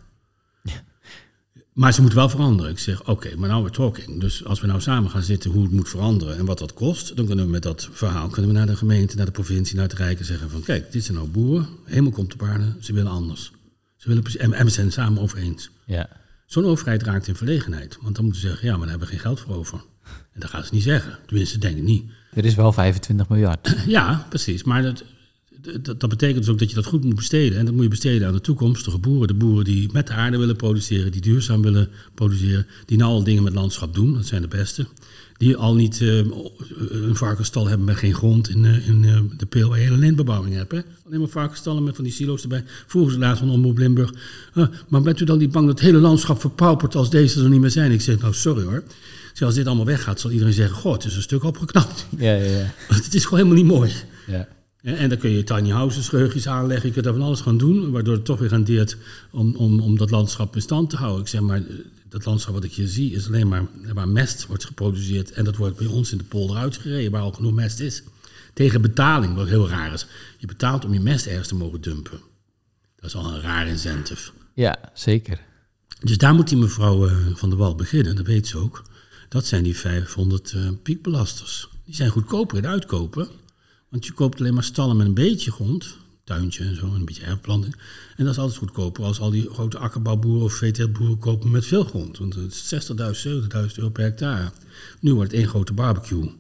[1.78, 2.72] Maar ze moeten wel veranderen.
[2.72, 4.20] Ik zeg, oké, maar nou we're talking.
[4.20, 7.16] Dus als we nou samen gaan zitten hoe het moet veranderen en wat dat kost,
[7.16, 9.84] dan kunnen we met dat verhaal kunnen we naar de gemeente, naar de provincie, naar
[9.88, 12.94] het Rijk en zeggen van, kijk, dit zijn nou boeren, helemaal komt op aarde, ze
[12.94, 13.52] willen anders.
[13.96, 15.70] Ze willen, precies- en, en we zijn het samen over eens.
[15.86, 16.10] ja.
[16.46, 19.14] Zo'n overheid raakt in verlegenheid, want dan moeten ze zeggen, ja, maar daar hebben we
[19.14, 19.82] geen geld voor over.
[20.34, 21.18] En dat gaan ze niet zeggen.
[21.26, 22.12] Tenminste, denk ik niet.
[22.34, 23.76] Er is wel 25 miljard.
[23.88, 24.64] Ja, precies.
[24.64, 25.04] Maar dat,
[25.82, 27.58] dat, dat betekent dus ook dat je dat goed moet besteden.
[27.60, 29.28] En dat moet je besteden aan de toekomstige boeren.
[29.28, 32.68] De boeren die met de aarde willen produceren, die duurzaam willen produceren.
[32.86, 34.86] Die nou al dingen met landschap doen, dat zijn de beste.
[35.38, 39.46] Die al niet eh, een varkensstal hebben met geen grond in, eh, in eh, de
[39.46, 40.72] peel waar je hele lintbebouwing hebt.
[40.72, 40.82] Hè?
[41.06, 42.64] Alleen maar varkensstallen met van die silo's erbij.
[42.88, 44.14] Vroegen ze laatst van Omroep Limburg.
[44.54, 47.50] "Ah, maar bent u dan niet bang dat het hele landschap verpaupert als deze er
[47.50, 47.92] niet meer zijn?
[47.92, 48.84] Ik zeg, nou sorry hoor.
[49.34, 52.08] Zeg, als dit allemaal weggaat, zal iedereen zeggen, goh, het is een stuk opgeknapt.
[52.18, 52.74] Ja, ja, ja.
[52.96, 53.92] Het is gewoon helemaal niet mooi.
[54.28, 54.48] ja.
[54.96, 56.88] En dan kun je tiny houses, geheugens aanleggen.
[56.88, 58.98] Je kunt daar van alles gaan doen, waardoor het toch weer rendeert
[59.32, 61.22] om, om, om dat landschap in stand te houden.
[61.22, 61.62] Ik zeg maar,
[62.10, 65.32] dat landschap wat ik hier zie is alleen maar waar mest wordt geproduceerd.
[65.32, 68.04] En dat wordt bij ons in de polder uitgereden, waar al genoeg mest is.
[68.54, 70.08] Tegen betaling, wat heel raar is.
[70.38, 72.20] Je betaalt om je mest ergens te mogen dumpen.
[72.96, 74.32] Dat is al een raar incentive.
[74.54, 75.40] ja, zeker.
[76.00, 78.84] Dus daar moet die mevrouw eh, van der Wal beginnen, dat weet ze ook.
[79.30, 81.70] Dat zijn die 500 eh, piekbelasters.
[81.86, 83.28] Die zijn goedkoper in uitkopen.
[83.90, 85.98] Want je koopt alleen maar stallen met een beetje grond.
[86.24, 87.76] Tuintje en zo, en een beetje erfplanting.
[88.16, 91.84] En dat is altijd goedkoper als al die grote akkerbouwboeren of veeteeltboeren kopen met veel
[91.84, 92.18] grond.
[92.18, 94.52] Want het is 60.000, 70.000 euro per hectare.
[95.00, 96.32] Nu wordt het één grote barbecue.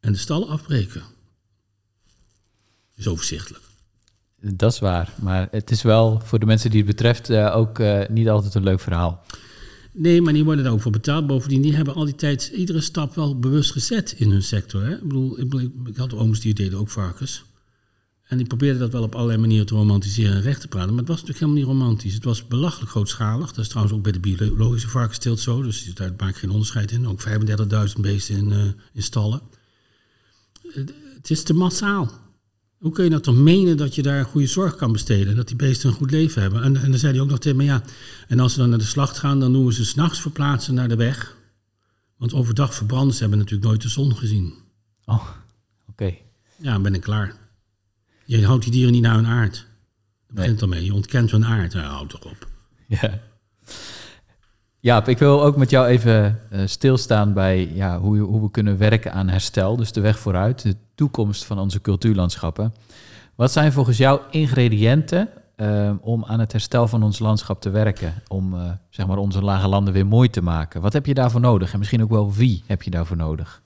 [0.00, 1.02] En de stallen afbreken.
[2.94, 3.64] is overzichtelijk.
[4.40, 5.12] Dat is waar.
[5.20, 8.54] Maar het is wel voor de mensen die het betreft eh, ook eh, niet altijd
[8.54, 9.24] een leuk verhaal.
[9.92, 11.26] Nee, maar die worden daar ook voor betaald.
[11.26, 14.82] Bovendien, die hebben al die tijd iedere stap wel bewust gezet in hun sector.
[14.82, 14.94] Hè?
[14.94, 17.44] Ik bedoel, ik, ik had ooms die deden ook varkens.
[18.28, 20.90] En die probeerden dat wel op allerlei manieren te romantiseren en recht te praten.
[20.90, 22.14] Maar het was natuurlijk helemaal niet romantisch.
[22.14, 23.46] Het was belachelijk grootschalig.
[23.46, 25.62] Dat is trouwens ook bij de biologische varkensteelt zo.
[25.62, 27.08] Dus daar maak ik geen onderscheid in.
[27.08, 29.42] Ook 35.000 beesten in, eh, in stallen.
[31.14, 32.27] Het is te massaal.
[32.78, 35.28] Hoe kun je nou toch menen dat je daar goede zorg kan besteden?
[35.28, 36.62] En dat die beesten een goed leven hebben?
[36.62, 37.82] En, en dan zei hij ook nog tegen me, ja...
[38.28, 40.88] En als ze dan naar de slacht gaan, dan doen we ze s'nachts verplaatsen naar
[40.88, 41.36] de weg.
[42.16, 44.54] Want overdag verbranden ze hebben natuurlijk nooit de zon gezien.
[45.04, 45.28] Oh,
[45.88, 46.14] oké.
[46.56, 47.36] Ja, dan ben ik klaar.
[48.24, 49.54] Je houdt die dieren niet naar hun aard.
[49.54, 49.66] Dat
[50.36, 50.44] Nee.
[50.44, 50.84] begint ermee.
[50.84, 51.72] Je ontkent hun aard.
[51.72, 52.48] Ja, houd toch op.
[52.86, 53.20] Ja.
[54.80, 58.78] Jaap, ik wil ook met jou even eh, stilstaan bij ja, hoe, hoe we kunnen
[58.78, 59.76] werken aan herstel.
[59.76, 62.74] Dus de weg vooruit, de toekomst van onze cultuurlandschappen.
[63.34, 68.14] Wat zijn volgens jou ingrediënten eh, om aan het herstel van ons landschap te werken?
[68.28, 70.80] Om eh, zeg maar onze lage landen weer mooi te maken.
[70.80, 71.72] Wat heb je daarvoor nodig?
[71.72, 73.62] En misschien ook wel wie heb je daarvoor nodig?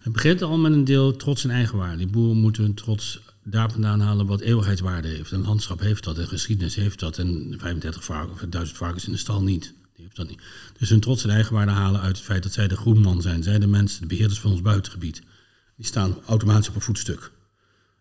[0.00, 1.96] Het begint al met een deel trots en eigenwaarde.
[1.96, 5.30] Die boeren moeten hun trots daar vandaan halen wat eeuwigheidswaarde heeft.
[5.30, 7.18] Een landschap heeft dat, en geschiedenis heeft dat.
[7.18, 9.74] En 35 varkens, of 1000 varkens in de stal niet.
[10.14, 10.40] Dat niet.
[10.78, 13.42] Dus hun trots en eigenwaarde halen uit het feit dat zij de groenman zijn.
[13.42, 15.22] Zij de mensen, de beheerders van ons buitengebied.
[15.76, 17.30] Die staan automatisch op een voetstuk.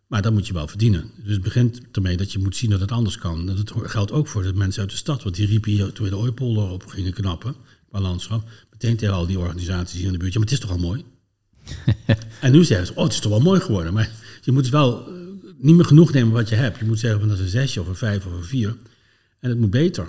[0.07, 1.11] Maar dat moet je wel verdienen.
[1.23, 3.45] Dus het begint ermee dat je moet zien dat het anders kan.
[3.45, 5.23] Dat het geldt ook voor de mensen uit de stad.
[5.23, 7.55] Want die riepen hier toen we de Ooipolder op gingen knappen,
[7.89, 8.49] qua landschap.
[8.71, 10.33] Meteen tegen al die organisaties hier in de buurt.
[10.33, 11.03] Ja, maar het is toch al mooi?
[12.41, 13.93] en nu zeggen ze, oh, het is toch wel mooi geworden.
[13.93, 14.11] Maar
[14.41, 15.13] je moet wel eh,
[15.57, 16.79] niet meer genoeg nemen wat je hebt.
[16.79, 18.75] Je moet zeggen van dat is een zesje of een vijf of een vier.
[19.39, 20.07] En het moet beter.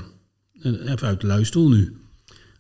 [0.65, 1.97] En Even uit de luie stoel nu.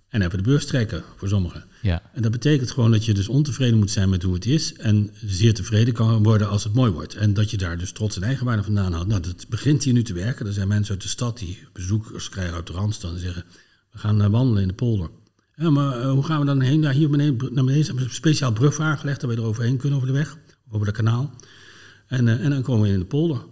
[0.08, 1.64] En even de beurs trekken voor sommigen.
[1.82, 4.74] Ja, En dat betekent gewoon dat je dus ontevreden moet zijn met hoe het is.
[4.74, 7.14] En zeer tevreden kan worden als het mooi wordt.
[7.14, 9.06] En dat je daar dus trots en eigenwaarde vandaan haalt.
[9.06, 10.46] Nou, dat begint hier nu te werken.
[10.46, 13.44] Er zijn mensen uit de stad die bezoekers krijgen uit de Randstad en zeggen...
[13.90, 15.10] We gaan uh, wandelen in de polder.
[15.56, 16.82] Ja, maar uh, hoe gaan we dan heen?
[16.82, 19.20] Ja, hier beneden, naar beneden hebben we een speciaal brug aangelegd...
[19.20, 20.36] dat we er overheen kunnen over de weg,
[20.70, 21.34] over het kanaal.
[22.06, 23.44] En, uh, en dan komen we in de polder.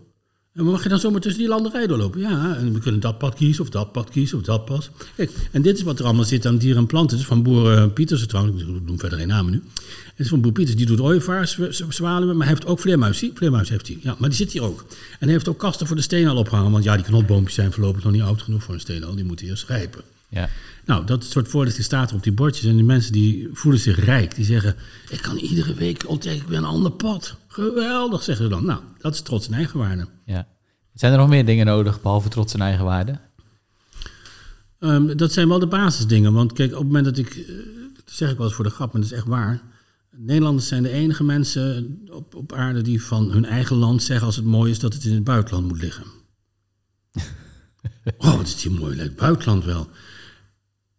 [0.54, 2.20] En mag je dan zomaar tussen die landerijen doorlopen?
[2.20, 4.90] Ja, en we kunnen dat pad kiezen, of dat pad kiezen, of dat pad.
[5.16, 7.10] Kijk, en dit is wat er allemaal zit aan dieren en planten.
[7.10, 9.62] Het is van boer uh, Pieters trouwens, ik noem verder geen namen nu.
[10.04, 13.24] Het is van boer Pieters, die doet ooievaars, zwaluwen, maar hij heeft ook vleermuis.
[13.34, 14.84] Vleermuis heeft hij, ja, maar die zit hier ook.
[14.88, 17.72] En hij heeft ook kasten voor de stenen al opgehangen, want ja, die knotboompjes zijn
[17.72, 19.14] voorlopig nog niet oud genoeg voor een steenal.
[19.14, 20.02] Die moeten eerst rijpen.
[20.28, 20.48] Ja.
[20.84, 22.64] Nou, dat soort voorlichting staat er op die bordjes.
[22.64, 24.34] En die mensen die voelen zich rijk.
[24.34, 24.76] Die zeggen,
[25.08, 27.36] ik kan iedere week ontdekken ik weer een ander pad.
[27.46, 28.64] Geweldig, zeggen ze dan.
[28.64, 30.08] Nou, dat is trots en eigenwaarde.
[30.24, 30.48] Ja.
[30.94, 33.18] Zijn er nog meer dingen nodig, behalve trots en eigenwaarde?
[34.80, 36.32] Um, dat zijn wel de basisdingen.
[36.32, 37.46] Want kijk, op het moment dat ik, uh,
[37.94, 39.62] dat zeg ik wel eens voor de grap, maar dat is echt waar.
[40.16, 44.36] Nederlanders zijn de enige mensen op, op aarde die van hun eigen land zeggen als
[44.36, 46.04] het mooi is dat het in het buitenland moet liggen.
[48.18, 49.88] oh, wat is hier mooi, het buitenland wel.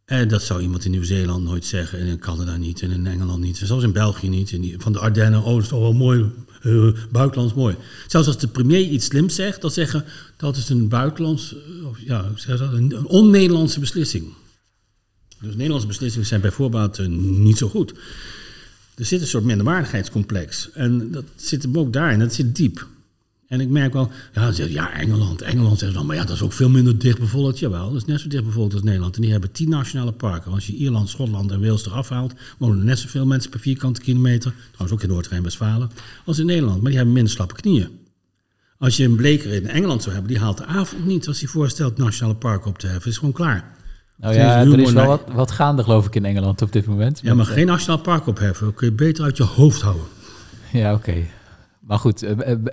[0.05, 3.41] En dat zou iemand in Nieuw-Zeeland nooit zeggen, en in Canada niet, en in Engeland
[3.41, 4.57] niet, en zelfs in België niet.
[4.77, 6.31] Van de Ardennen, oh, dat is toch wel mooi,
[6.63, 7.75] uh, buitenlands mooi.
[8.07, 10.05] Zelfs als de premier iets slims zegt, dan zeggen
[10.37, 14.33] dat is een buitenlands, of ja, een, on-Nederlandse beslissing.
[15.41, 17.93] Dus Nederlandse beslissingen zijn bijvoorbeeld niet zo goed.
[18.95, 20.69] Er zit een soort minderwaardigheidscomplex.
[20.71, 22.87] En dat zit hem ook daarin, dat zit diep.
[23.53, 26.53] En ik merk wel, ja, ja Engeland, Engeland zeggen dan, maar ja, dat is ook
[26.53, 27.59] veel minder dichtbevolkt.
[27.59, 29.15] Jawel, dat is net zo dichtbevolkt als Nederland.
[29.15, 30.51] En die hebben tien nationale parken.
[30.51, 34.01] Als je Ierland, Schotland en Wales eraf haalt, wonen er net zoveel mensen per vierkante
[34.01, 34.53] kilometer.
[34.71, 35.89] Trouwens ook in Noord-Rijn-Westfalen,
[36.25, 36.75] als in Nederland.
[36.75, 37.87] Maar die hebben minder slappe knieën.
[38.77, 41.49] Als je een bleker in Engeland zou hebben, die haalt de avond niet als hij
[41.49, 43.11] voorstelt nationale parken op te heffen.
[43.11, 43.75] is gewoon klaar.
[44.17, 47.19] Nou ja, er is wel wat, wat gaande geloof ik in Engeland op dit moment.
[47.23, 48.65] Ja, maar geen nationaal park opheffen.
[48.65, 50.05] Dat kun je beter uit je hoofd houden.
[50.71, 51.09] Ja, oké.
[51.09, 51.29] Okay.
[51.85, 52.25] Maar goed,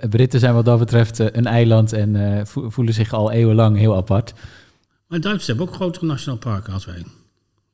[0.09, 4.33] Britten zijn wat dat betreft een eiland en voelen zich al eeuwenlang heel apart.
[5.07, 7.03] Maar Duitsers hebben ook grotere nationaal parken als wij.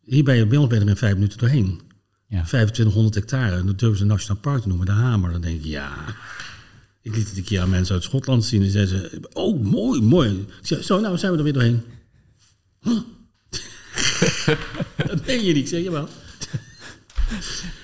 [0.03, 1.81] Hier ben je bij ons ben je er in vijf minuten doorheen.
[2.27, 2.43] Ja.
[2.43, 5.31] 2500 hectare, en dat durven ze een nationaal park te noemen, de Hamer.
[5.31, 5.89] Dan denk ik, ja...
[7.07, 8.63] Ik liet het een keer aan mensen uit Schotland zien.
[8.63, 10.45] En zeiden ze, oh, mooi, mooi.
[10.61, 11.83] Zeg, zo, nou zijn we er weer doorheen.
[12.81, 12.99] Huh?
[15.07, 16.07] dat ben je niet, zeg je wel.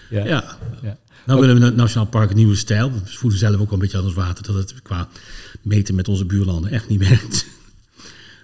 [0.10, 0.26] Ja.
[0.26, 0.58] ja.
[0.82, 0.98] ja.
[1.26, 2.92] Nou willen we het Nationaal Park een nieuwe stijl.
[2.92, 5.08] We voelen zelf ook wel een beetje aan ons water dat het qua
[5.62, 7.46] meten met onze buurlanden echt niet werkt.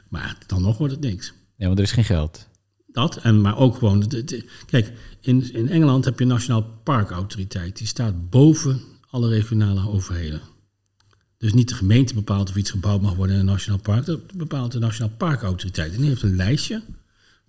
[0.07, 1.33] Maar dan nog wordt het niks.
[1.55, 2.47] Ja, want er is geen geld.
[2.87, 3.99] Dat, en, maar ook gewoon...
[3.99, 7.77] De, de, kijk, in, in Engeland heb je een Nationaal Parkautoriteit.
[7.77, 10.41] Die staat boven alle regionale overheden.
[11.37, 14.05] Dus niet de gemeente bepaalt of iets gebouwd mag worden in een nationaal park.
[14.05, 15.93] Dat bepaalt de Nationaal Parkautoriteit.
[15.93, 16.81] En die heeft een lijstje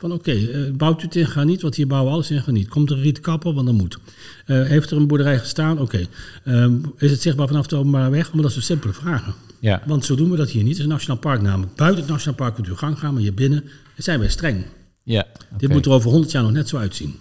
[0.01, 2.42] van oké, okay, uh, bouwt u het in, ga niet, want hier bouwen alles in,
[2.42, 2.68] ga niet.
[2.68, 3.98] Komt er een rietkapper, want dat moet.
[4.46, 5.80] Uh, heeft er een boerderij gestaan?
[5.80, 6.07] Oké.
[6.44, 6.68] Okay.
[6.68, 8.32] Uh, is het zichtbaar vanaf de openbare weg?
[8.32, 9.34] Maar dat zijn simpele vragen.
[9.59, 9.82] Ja.
[9.86, 10.70] Want zo doen we dat hier niet.
[10.70, 11.74] Het is een nationaal park namelijk.
[11.74, 13.64] Buiten het nationaal park kunt u gang gaan, maar hier binnen
[13.96, 14.64] zijn wij streng.
[15.03, 15.59] Ja, okay.
[15.59, 17.18] Dit moet er over 100 jaar nog net zo uitzien.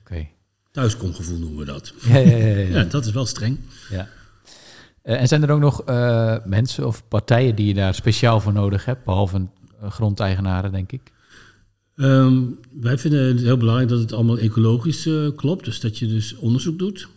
[0.00, 0.26] Oké.
[0.72, 1.92] Thuiskomgevoel noemen we dat.
[2.08, 2.78] Ja, ja, ja, ja.
[2.78, 3.58] ja dat is wel streng.
[3.90, 4.08] Ja.
[5.04, 5.84] Uh, en zijn er ook nog
[6.44, 9.46] mensen of partijen die je daar speciaal voor nodig hebt, behalve
[9.88, 11.12] grondeigenaren, denk ik?
[12.00, 16.36] Um, wij vinden het heel belangrijk dat het allemaal ecologisch klopt, dus dat je dus
[16.36, 17.08] onderzoek doet.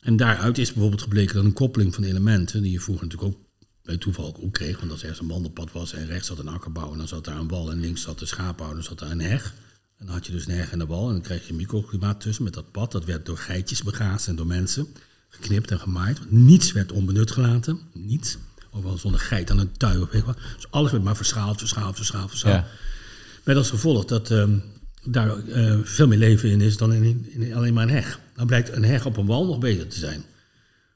[0.00, 3.40] En daaruit is bijvoorbeeld gebleken dat een koppeling van elementen, die je vroeger natuurlijk ook
[3.82, 6.48] bij toeval ook kreeg, want als er ergens een wandelpad was en rechts zat een
[6.48, 9.10] akkerbouw en dan zat daar een wal en links zat de schaaphouder, dan zat daar
[9.10, 9.54] een heg.
[9.98, 11.56] En dan had je dus een heg en een wal en dan kreeg je een
[11.56, 12.92] microklimaat tussen met dat pad.
[12.92, 14.86] Dat werd door geitjes begaasd en door mensen
[15.28, 16.18] geknipt en gemaaid.
[16.28, 17.78] Niets werd onbenut gelaten.
[17.92, 18.38] Niets.
[18.70, 20.38] Overal zonder geit aan een tui of weet wat.
[20.56, 22.64] Dus alles werd maar verschaald, verschaald, verschaald, verschaald.
[22.64, 22.70] Ja.
[23.44, 24.62] Met als gevolg dat um,
[25.04, 28.20] daar uh, veel meer leven in is dan in, in, alleen maar een heg.
[28.34, 30.24] Dan blijkt een heg op een wal nog beter te zijn.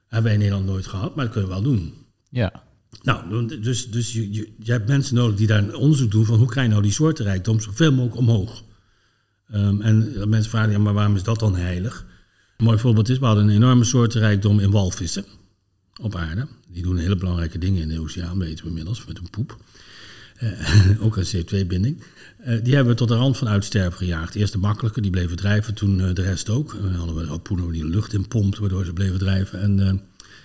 [0.02, 1.94] hebben wij in Nederland nooit gehad, maar dat kunnen we wel doen.
[2.30, 2.62] Ja.
[3.02, 6.38] Nou, dus, dus je, je, je hebt mensen nodig die daar een onderzoek doen van
[6.38, 8.62] hoe krijg je nou die soortenrijkdom zoveel mogelijk omhoog.
[9.54, 12.06] Um, en mensen vragen, ja, maar waarom is dat dan heilig?
[12.56, 15.24] Een mooi voorbeeld is, we hadden een enorme soortenrijkdom in walvissen
[16.00, 16.46] op aarde.
[16.68, 19.56] Die doen hele belangrijke dingen in de oceaan, weten we inmiddels, met hun poep.
[20.42, 22.02] Uh, ook een CO2-binding.
[22.46, 24.34] Uh, die hebben we tot de rand van uitsterven gejaagd.
[24.34, 26.76] Eerst de makkelijke, die bleven drijven, toen uh, de rest ook.
[26.80, 29.60] Dan hadden we harpoenen die de lucht in pompt, waardoor ze bleven drijven.
[29.60, 30.02] En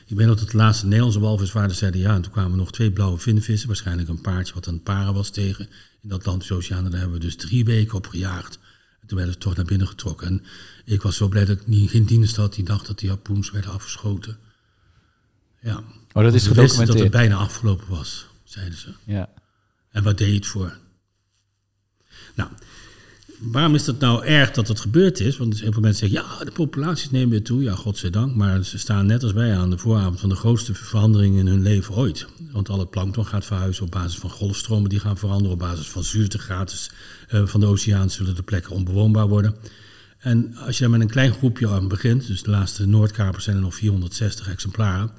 [0.09, 2.13] ik weet nog dat de laatste Nederlandse walvisvaarders zeiden ja.
[2.13, 5.29] En toen kwamen nog twee blauwe vinnenvissen, waarschijnlijk een paardje wat aan het paren was
[5.29, 5.67] tegen
[6.01, 6.83] in de Atlantische Oceaan.
[6.83, 8.59] Daar hebben we dus drie weken op gejaagd.
[9.01, 10.27] En toen werden ze toch naar binnen getrokken.
[10.27, 10.43] En
[10.85, 13.51] ik was zo blij dat ik niet, geen dienst had die dacht dat die harpoens
[13.51, 14.37] werden afgeschoten.
[15.61, 15.83] Ja.
[16.13, 16.87] Oh, dat is gedocumenteerd.
[16.87, 18.93] dat het bijna afgelopen was, zeiden ze.
[19.03, 19.29] Ja.
[19.91, 20.77] En wat deed je het voor?
[22.39, 22.51] Nou,
[23.39, 25.37] waarom is het nou erg dat het gebeurd is?
[25.37, 27.63] Want heel veel mensen zeggen, ja, de populaties nemen weer toe.
[27.63, 28.35] Ja, godzijdank.
[28.35, 31.61] Maar ze staan net als wij aan de vooravond van de grootste verandering in hun
[31.61, 32.27] leven ooit.
[32.51, 35.51] Want al het plankton gaat verhuizen op basis van golfstromen die gaan veranderen.
[35.51, 36.91] Op basis van zuurtegratis
[37.31, 39.55] uh, van de oceaan zullen de plekken onbewoonbaar worden.
[40.19, 43.55] En als je daar met een klein groepje aan begint, dus de laatste Noordkapers zijn
[43.55, 45.11] er nog 460 exemplaren,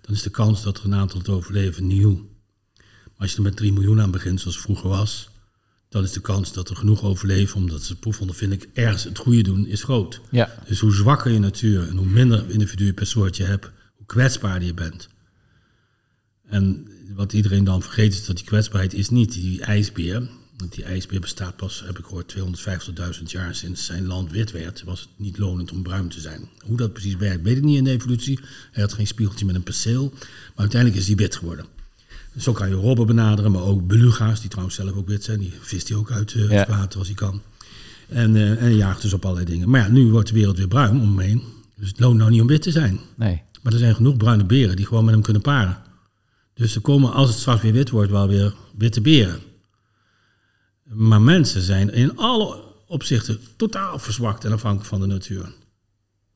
[0.00, 2.14] dan is de kans dat er een aantal het overleven nieuw.
[2.74, 5.28] Maar als je er met 3 miljoen aan begint, zoals vroeger was,
[5.88, 9.42] dan is de kans dat er genoeg overleven, omdat ze vind ik ergens het goede
[9.42, 10.20] doen, is groot.
[10.30, 10.62] Ja.
[10.68, 14.66] Dus hoe zwakker je natuur en hoe minder individuen per soort je hebt, hoe kwetsbaarder
[14.66, 15.08] je bent.
[16.48, 20.28] En wat iedereen dan vergeet is dat die kwetsbaarheid is niet die ijsbeer.
[20.56, 22.34] Want die ijsbeer bestaat pas, heb ik gehoord,
[23.18, 24.82] 250.000 jaar sinds zijn land wit werd.
[24.82, 26.48] Was het niet lonend om bruin te zijn.
[26.58, 28.38] Hoe dat precies werkt, weet ik niet in de evolutie.
[28.72, 30.10] Hij had geen spiegeltje met een perceel.
[30.10, 31.66] Maar uiteindelijk is hij wit geworden.
[32.38, 35.38] Zo kan je robben benaderen, maar ook beluga's, die trouwens zelf ook wit zijn.
[35.38, 37.42] Die vist hij ook uit uh, het water als hij kan.
[38.08, 39.70] En, uh, en jaagt dus op allerlei dingen.
[39.70, 41.42] Maar ja, nu wordt de wereld weer bruin om hem heen.
[41.76, 43.00] Dus het loont nou niet om wit te zijn.
[43.14, 43.42] Nee.
[43.62, 45.78] Maar er zijn genoeg bruine beren die gewoon met hem kunnen paren.
[46.54, 49.40] Dus er komen, als het straks weer wit wordt, wel weer witte beren.
[50.84, 55.52] Maar mensen zijn in alle opzichten totaal verzwakt en afhankelijk van de natuur.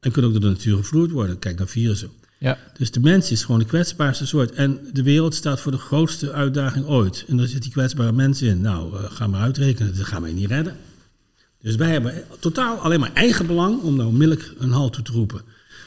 [0.00, 1.38] En kunnen ook door de natuur gevloerd worden.
[1.38, 2.10] Kijk naar virussen.
[2.40, 2.58] Ja.
[2.76, 4.52] Dus de mens is gewoon de kwetsbaarste soort.
[4.52, 7.24] En de wereld staat voor de grootste uitdaging ooit.
[7.28, 8.60] En daar zitten die kwetsbare mensen in.
[8.60, 10.76] Nou, uh, ga maar uitrekenen, dat gaan wij niet redden.
[11.60, 15.12] Dus wij hebben totaal alleen maar eigen belang om nou onmiddellijk een halt toe te
[15.12, 15.42] roepen.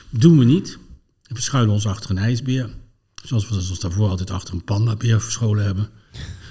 [0.09, 0.77] Doen we niet.
[1.23, 2.69] We verschuilen ons achter een ijsbeer.
[3.23, 5.89] Zoals we ons daarvoor altijd achter een pandabeer verscholen hebben.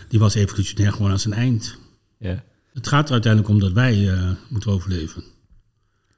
[0.08, 1.76] Die was evolutionair gewoon aan zijn eind.
[2.18, 2.44] Ja.
[2.72, 5.22] Het gaat er uiteindelijk om dat wij uh, moeten overleven.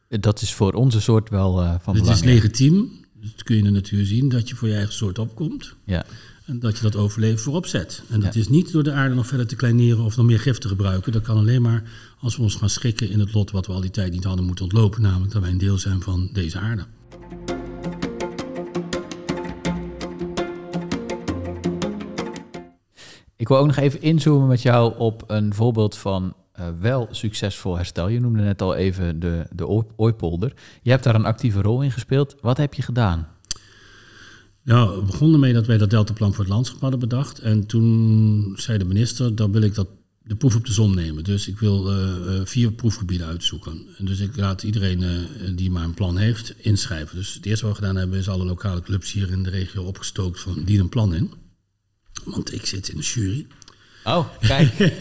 [0.09, 2.21] Dat is voor onze soort wel uh, van Het belang.
[2.21, 5.19] is legitiem, dat kun je in de natuur zien, dat je voor je eigen soort
[5.19, 5.75] opkomt.
[5.85, 6.05] Ja.
[6.47, 8.03] En dat je dat overleven voorop zet.
[8.11, 8.41] En dat Ja.
[8.41, 11.13] is niet door de aarde nog verder te kleineren of nog meer gif te gebruiken.
[11.13, 11.83] Dat kan alleen maar
[12.21, 14.45] als we ons gaan schikken in het lot wat we al die tijd niet hadden
[14.47, 15.03] moeten ontlopen.
[15.03, 16.85] Namelijk dat wij een deel zijn van deze aarde.
[23.37, 27.77] Ik wil ook nog even inzoomen met jou op een voorbeeld van eh, wel succesvol
[27.77, 28.09] herstel.
[28.09, 30.53] Je noemde net al even de, de Ooi- Ooipolder.
[30.83, 32.37] Je hebt daar een actieve rol in gespeeld.
[32.41, 33.29] Wat heb je gedaan?
[34.63, 37.39] Nou, we begonnen mee dat wij dat deltaplan voor het landschap hadden bedacht.
[37.39, 39.89] En toen zei de minister, dan wil ik dat
[40.23, 41.25] de proef op de zon nemen.
[41.25, 43.87] Dus ik wil eh, eh, vier proefgebieden uitzoeken.
[43.99, 47.17] En dus ik laat iedereen die maar een plan heeft inschrijven.
[47.17, 49.83] Dus het eerste wat we gedaan hebben is alle lokale clubs hier in de regio
[49.83, 51.33] opgestookt van die een plan in.
[52.25, 53.47] Want ik zit in de jury.
[54.05, 54.73] Oh, kijk.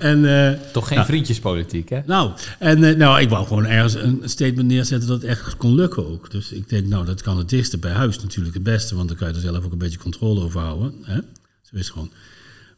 [0.00, 2.00] En eh, Toch geen vriendjespolitiek, hè?
[2.06, 5.74] Nou, en, eh, nou, ik wou gewoon ergens een statement neerzetten dat het echt kon
[5.74, 6.30] lukken ook.
[6.30, 9.16] Dus ik denk, nou, dat kan het dichtste bij huis natuurlijk het beste, want dan
[9.16, 10.94] kan je er zelf ook een beetje controle over houden.
[11.02, 11.16] Hè?
[11.62, 12.10] Zo is het gewoon.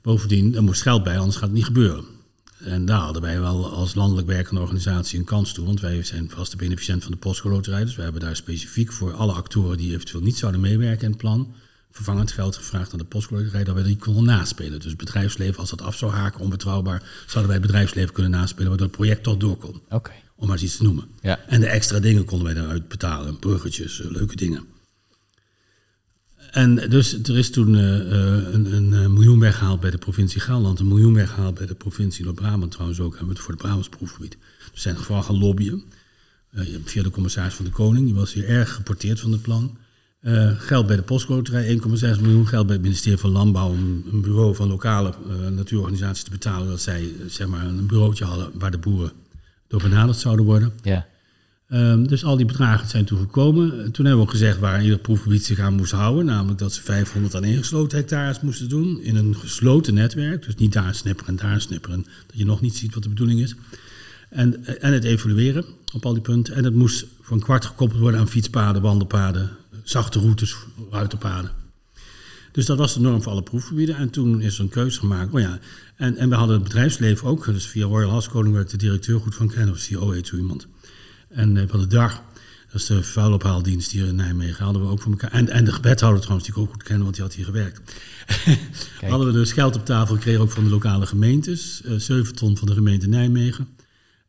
[0.03, 2.05] Bovendien, er moest geld bij, anders gaat het niet gebeuren.
[2.65, 6.31] En daar hadden wij wel als landelijk werkende organisatie een kans toe, want wij zijn
[6.31, 7.85] vaste beneficiënt van de postcoloterij.
[7.85, 11.21] Dus we hebben daar specifiek voor alle actoren die eventueel niet zouden meewerken in het
[11.21, 11.55] plan,
[11.93, 14.81] vervangend geld gevraagd aan de postcoloterij dat wij die konden naspelen.
[14.81, 18.69] Dus het bedrijfsleven, als dat af zou haken, onbetrouwbaar, zouden wij het bedrijfsleven kunnen naspelen,
[18.69, 20.11] waardoor het project toch door kon Oké.
[20.37, 21.05] om maar eens iets te noemen.
[21.21, 21.41] Ja.
[21.47, 24.65] En de extra dingen konden wij daaruit betalen, bruggetjes, eh, leuke dingen.
[26.51, 30.81] En dus er is toen eh, eh, een, een miljoen weggehaald bij de provincie Gelderland,
[30.81, 33.89] een miljoen weggehaald bij de provincie Noord-Brabant trouwens ook, hebben we het voor de Brabants
[33.89, 34.37] proefgebied.
[34.73, 35.85] We zijn vooral gaan lobbyen,
[36.85, 39.77] via de commissaris van de Koning, die was hier erg geporteerd van het plan.
[40.23, 42.47] Eh, geld bij de postcoloterij, 1,6 miljoen.
[42.47, 46.69] Geld bij het ministerie van Landbouw om een bureau van lokale eh, natuurorganisaties te betalen.
[46.69, 49.13] Dat zij eh, zeg maar, een bureautje hadden waar de boeren
[49.69, 50.73] door benaderd zouden worden.
[50.83, 51.07] Ja.
[51.73, 53.71] Ehm, dus al die bedragen zijn toegekomen.
[53.73, 56.25] Eh, Toen hebben we ook gezegd waar ieder proefgebied zich aan moest houden.
[56.25, 59.01] Namelijk dat ze 500 aan ingesloten hectares moesten doen.
[59.03, 60.45] In een gesloten netwerk.
[60.45, 61.93] Dus niet daar een snipper en daar een snipper.
[61.93, 63.55] En dat je nog niet ziet wat de bedoeling is.
[64.29, 66.55] En, eh, en het evalueren op al die punten.
[66.55, 69.51] En het moest voor een kwart gekoppeld worden aan fietspaden, wandelpaden,
[69.83, 70.57] zachte routes,
[70.91, 71.51] ruitenpaden.
[72.53, 73.97] Dus dat was de norm voor alle proefgebieden.
[73.97, 75.33] En toen is er een keuze gemaakt.
[75.33, 75.59] Oh ja,
[75.97, 77.45] en, en we hadden het bedrijfsleven ook.
[77.45, 80.67] Dus via Royal Haskoning, ik de directeur goed van ken, of CEO heet zo iemand.
[81.29, 82.21] En eh, we hadden DAR,
[82.73, 85.31] dat is de vuilophaaldienst hier in Nijmegen, hadden we ook voor elkaar.
[85.31, 87.81] En, en de wethouder trouwens, die ik ook goed ken, want die had hier gewerkt.
[89.09, 91.83] hadden we dus geld op tafel gekregen, ook van de lokale gemeentes.
[91.83, 93.69] eh 7 ton van de gemeente Nijmegen.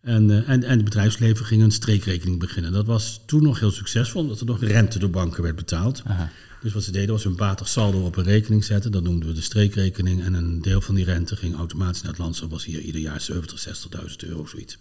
[0.04, 2.72] En, eh, en, en het bedrijfsleven ging een streekrekening beginnen.
[2.72, 6.01] Dat was toen nog heel succesvol, omdat er nog rente door banken werd betaald.
[6.06, 6.32] Aha.
[6.62, 8.91] Dus wat ze deden was een batig saldo op een rekening zetten.
[8.91, 10.24] Dat noemden we de streekrekening.
[10.24, 12.49] En een deel van die rente ging automatisch naar het landschap.
[12.49, 13.68] was hier ieder jaar 70,
[13.99, 14.78] 60.000 euro, zoiets.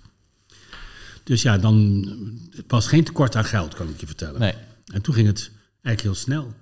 [1.25, 2.07] Dus ja, dan
[2.51, 4.41] het was geen tekort aan geld, kan ik je vertellen.
[4.41, 4.55] Nee.
[4.93, 5.51] En toen ging het
[5.83, 6.55] eigenlijk heel snel.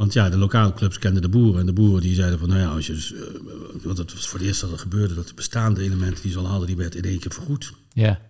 [0.00, 1.60] Want ja, de lokale clubs kenden de boeren.
[1.60, 3.12] En de boeren die zeiden van, nou ja, als je dus...
[3.14, 3.20] eh,
[3.82, 5.14] want het was voor het eerst dat er gebeurde...
[5.14, 7.72] dat de bestaande elementen die ze al hadden, die werd in één keer vergoed.
[7.92, 8.20] Ja.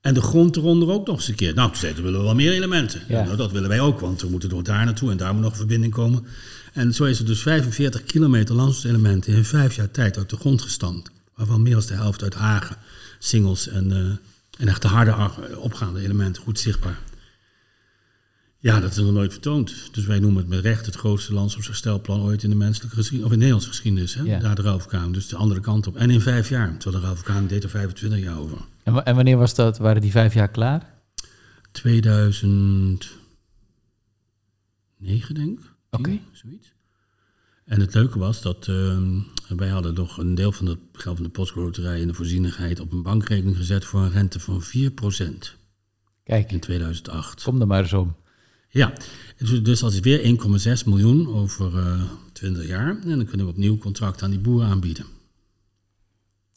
[0.00, 1.54] En de grond eronder ook nog eens een keer.
[1.54, 3.00] Nou, toen zeiden we willen wel meer elementen.
[3.08, 3.24] Ja.
[3.24, 5.50] Nou, dat willen wij ook, want we moeten door daar naartoe en daar moet nog
[5.50, 6.26] een verbinding komen.
[6.72, 10.62] En zo is er dus 45 kilometer landselementen in vijf jaar tijd uit de grond
[10.62, 11.10] gestampt.
[11.34, 12.76] Waarvan meer dan de helft uit Hagen,
[13.18, 16.98] singles en, eh, en echt de harde ar- opgaande elementen goed zichtbaar.
[18.62, 19.88] Ja, dat is nog nooit vertoond.
[19.92, 23.32] Dus wij noemen het met recht het grootste landschapsherstelplan ooit in de menselijke geschiedenis, of
[23.32, 24.14] in de Nederlandse geschiedenis.
[24.14, 24.22] Hè?
[24.22, 24.38] Ja.
[24.38, 25.96] Daar de Rauwvulkaan, dus de andere kant op.
[25.96, 28.58] En in vijf jaar, terwijl de Rauwvulkaan deed er 25 jaar over.
[28.82, 29.78] En, en wanneer was dat?
[29.78, 30.94] Waren die vijf jaar klaar?
[31.72, 33.18] 2009,
[35.34, 35.72] denk ik.
[35.90, 36.18] Oké.
[36.32, 36.72] Zoiets.
[37.64, 41.24] En het leuke was dat ehm, wij hadden nog een deel van het geld van
[41.24, 44.66] de postloterij in de voorzienigheid op een bankrekening gezet voor een rente van 4%
[46.24, 47.42] Kijk, in 2008.
[47.42, 48.16] kom er maar eens om.
[48.74, 48.92] Ja,
[49.36, 52.00] dus- dus dat is weer 1,6 miljoen over eh
[52.32, 52.88] 20 jaar.
[52.88, 55.04] En dan kunnen we opnieuw contract aan die boeren aanbieden.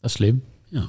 [0.00, 0.44] Dat is slim.
[0.68, 0.84] Ja.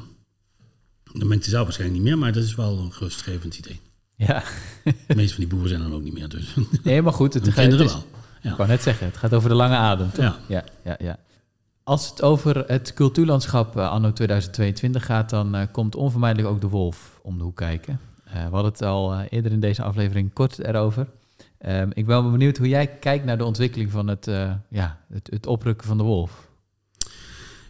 [1.14, 3.80] Dan ben ik er zelf waarschijnlijk niet meer, maar dat is wel een gerustgevend idee.
[4.16, 4.44] Ja.
[4.84, 7.34] De meeste van die boeren zijn dan ook niet meer, dus Nee, maar goed.
[7.34, 8.02] Het, gaat- kinderen het is-
[8.42, 8.52] wel.
[8.52, 10.24] Ik wou net zeggen, het gaat over de lange adem, toch?
[10.26, 10.38] Ja.
[10.48, 10.96] ja, ja.
[11.00, 11.20] ja.
[11.84, 16.68] Als het over het cultuurlandschap eh, anno 2022 gaat, dan eh, komt onvermijdelijk ook de
[16.68, 18.00] wolf om de hoek kijken.
[18.24, 21.08] Eh, we hadden het al eh, eerder in deze aflevering kort erover.
[21.58, 25.02] Ehm, ik ben wel benieuwd hoe jij kijkt naar de ontwikkeling van het, eh, ja,
[25.10, 26.46] het, het oprukken van de wolf.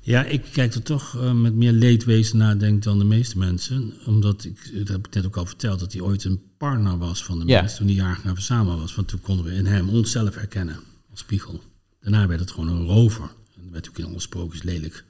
[0.02, 3.94] Ja, ik kijk er toch eh, met meer leedwezen naar, denk dan de meeste mensen.
[4.06, 7.24] Omdat, ik, dat heb ik net ook al verteld, dat hij ooit een partner was
[7.24, 7.60] van de Ja.
[7.60, 8.96] mens toen die jager samen was.
[8.96, 10.80] Want toen konden we in hem onszelf herkennen
[11.10, 11.62] als spiegel.
[12.00, 13.24] Daarna werd het gewoon een rover.
[13.56, 15.06] En dat werd ook in alle sprookjes lelijk.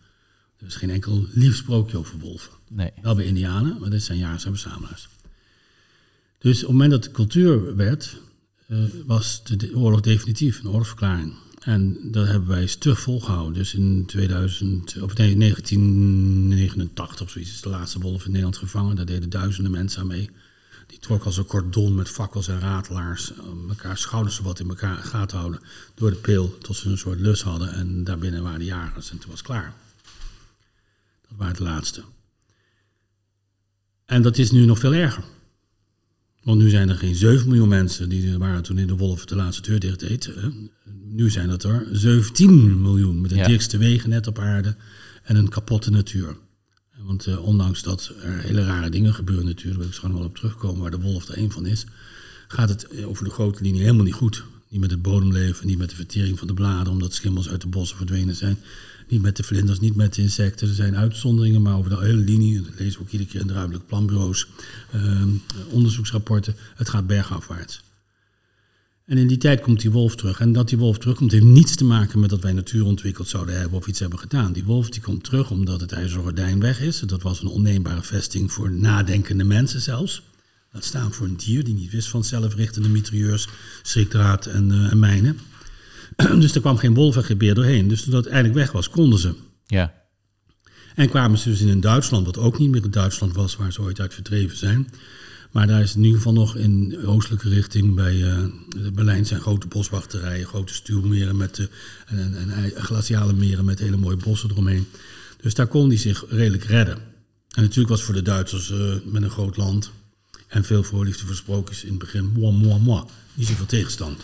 [0.57, 2.51] Er is geen enkel lief sprookje over wolven.
[2.69, 2.91] Nee.
[3.01, 5.09] Wel bij Indianen, maar dit zijn jagers en verzamelaars.
[6.37, 8.17] Dus op het moment dat de cultuur werd,
[9.05, 11.33] was de, oorlog definitief, een oorlogsverklaring.
[11.59, 13.53] En dat hebben wij stug volgehouden.
[13.53, 18.95] Dus in 2000, of nee, 1989 of zoiets is de laatste wolf in Nederland gevangen.
[18.95, 20.29] Daar deden duizenden mensen aan mee.
[20.87, 23.39] Die trok als een cordon met fakkels en ratelaars eh,
[23.69, 25.59] elkaar schouders wat in elkaar gaten houden.
[25.95, 27.73] Door de pil tot ze een soort lus hadden.
[27.73, 29.73] En daarbinnen waren de jagers en toen was het klaar.
[31.21, 32.03] Dat waren de laatste.
[34.05, 35.23] En dat is nu nog veel erger.
[36.47, 39.25] Want nu zijn er geen 7 miljoen mensen die er waren toen in de wolf
[39.25, 40.31] de laatste deur dicht deed.
[41.05, 43.47] Nu zijn het er 17 miljoen met de Ja.
[43.47, 44.75] dikste wegen net op aarde
[45.23, 46.37] en een kapotte natuur.
[46.97, 50.29] Want eh, ondanks dat er hele rare dingen gebeuren natuurlijk, wil ik straks nog wel
[50.29, 51.85] op terugkomen, waar de wolf er één van is,
[52.47, 54.43] gaat het eh, over de grote linie helemaal niet goed.
[54.69, 57.67] Niet met het bodemleven, niet met de vertering van de bladeren, omdat schimmels uit de
[57.67, 58.57] bossen verdwenen zijn.
[59.07, 60.67] Niet met de vlinders, niet met de insecten.
[60.67, 63.47] Er zijn uitzonderingen, maar over de hele linie, dat lezen we ook iedere keer in
[63.47, 64.47] de ruimtelijk planbureaus,
[64.91, 65.29] ehm,
[65.69, 67.85] onderzoeksrapporten, het gaat bergafwaarts.
[69.05, 70.39] En in die tijd komt die wolf terug.
[70.39, 73.59] En dat die wolf terugkomt heeft niets te maken met dat wij natuur ontwikkeld zouden
[73.59, 74.53] hebben of iets hebben gedaan.
[74.53, 76.99] Die wolf die komt terug omdat het ijzeren gordijn weg is.
[76.99, 80.21] Dat was een onneembare vesting voor nadenkende mensen zelfs.
[80.71, 83.47] Laat staan voor een dier die niet wist van zelfrichtende mitrailleurs,
[83.81, 85.39] schrikdraad en, eh, en mijnen.
[86.39, 87.87] dus er kwam geen wolf en geen beer doorheen.
[87.87, 89.33] Dus toen dat eindelijk weg was, konden ze.
[89.65, 89.93] Ja.
[90.95, 93.73] En kwamen ze dus in een Duitsland, wat ook niet meer het Duitsland was waar
[93.73, 94.87] ze ooit uit verdreven zijn.
[95.51, 98.43] Maar daar is in ieder geval nog in oostelijke richting bij eh,
[98.93, 101.69] Berlijn zijn grote boswachterijen, grote stuwmeren met de,
[102.05, 104.87] en, en, en ei- glaciale meren met hele mooie bossen eromheen.
[105.41, 106.97] Dus daar kon hij zich redelijk redden.
[107.55, 109.91] En natuurlijk was voor de Duitsers eh, met een groot land
[110.47, 113.03] en veel voorliefde voor sprookjes in het begin moi, moi, moi,
[113.33, 114.21] niet zoveel tegenstand.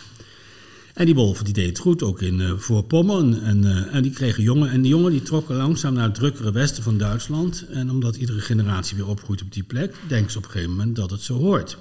[0.94, 3.42] En die wolven die deden het goed, ook in eh Voorpommern.
[3.42, 4.70] En, eh, en die kregen jongen.
[4.70, 7.66] En die jongen die trokken langzaam naar het drukkere westen van Duitsland.
[7.70, 10.96] En omdat iedere generatie weer opgroeit op die plek, denken ze op een gegeven moment
[10.96, 11.78] dat het zo hoort.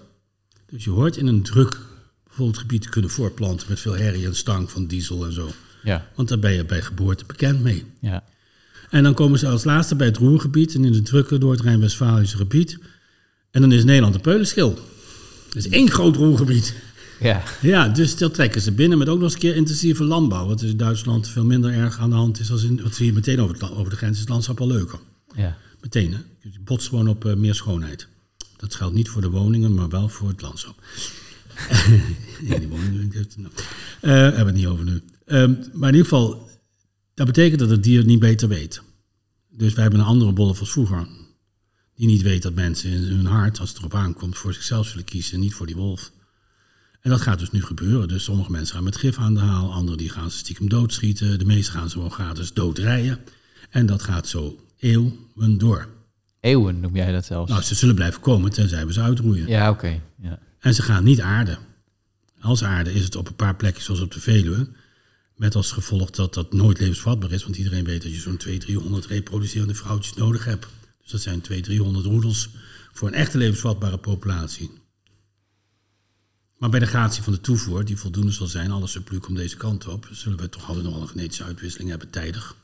[0.70, 1.80] Dus je hoort in een druk
[2.24, 5.51] bijvoorbeeld gebied te kunnen voortplanten met veel herrie en stank van diesel en zo.
[5.84, 6.07] Ja.
[6.16, 7.84] Want daar ben je bij geboorte bekend mee.
[7.99, 8.24] Ja.
[8.89, 11.61] En dan komen ze als laatste bij het Roergebied en in het drukke door het
[11.61, 12.78] Rijn-Westfalische gebied.
[13.51, 14.74] En dan is Nederland een peulenschil.
[15.47, 16.76] Dat is één groot Roergebied.
[17.20, 17.43] Ja.
[17.61, 20.47] Ja, dus dat trekken ze binnen met ook nog eens een keer intensieve landbouw.
[20.47, 22.51] Wat in Duitsland veel minder erg aan de hand is.
[22.51, 24.68] Als in, wat zie je meteen over, het, over de grens is het landschap al
[24.68, 24.99] leuker.
[25.36, 25.57] Ja.
[25.82, 26.20] Meteen, hè.
[26.39, 28.07] Je botst gewoon op eh, meer schoonheid.
[28.57, 30.84] Dat geldt niet voor de woningen, maar wel voor het landschap.
[32.59, 33.53] die woningen, nou.
[34.01, 35.01] Eh, hebben we het niet over nu.
[35.26, 36.49] Ehm, maar in ieder geval,
[37.14, 38.82] dat betekent dat het dier niet beter weet.
[39.49, 41.07] Dus wij hebben een andere wolf als vroeger.
[41.95, 45.05] Die niet weet dat mensen in hun hart, als het erop aankomt, voor zichzelf zullen
[45.05, 45.39] kiezen.
[45.39, 46.11] Niet voor die wolf.
[47.04, 48.08] En dat gaat dus nu gebeuren.
[48.08, 51.39] Dus sommige mensen gaan met gif aan de haal, anderen die gaan ze stiekem doodschieten,
[51.39, 53.20] de meesten gaan ze gewoon gratis doodrijden.
[53.70, 55.88] En dat gaat zo eeuwen door.
[56.39, 57.51] Eeuwen noem jij dat zelfs.
[57.51, 59.47] Nou, ze zullen blijven komen tenzij we ze uitroeien.
[59.47, 60.01] ja, oké.
[60.22, 60.39] Ja.
[60.60, 61.58] En ze gaan niet aarden.
[62.39, 64.68] Als aarde is het op een paar plekjes zoals op de Veluwe.
[65.36, 67.43] Met als gevolg dat dat nooit levensvatbaar is.
[67.43, 70.68] Want iedereen weet dat je zo'n 200, 300 reproducerende vrouwtjes nodig hebt.
[71.01, 72.49] Dus dat zijn 200, 300 roedels
[72.91, 74.72] voor een echte levensvatbare populatie.
[76.64, 79.57] Maar bij de gratie van de toevoer, die voldoende zal zijn, alle surplus komt deze
[79.57, 82.55] kant op, zullen we toch altijd nog een genetische uitwisseling hebben tijdig.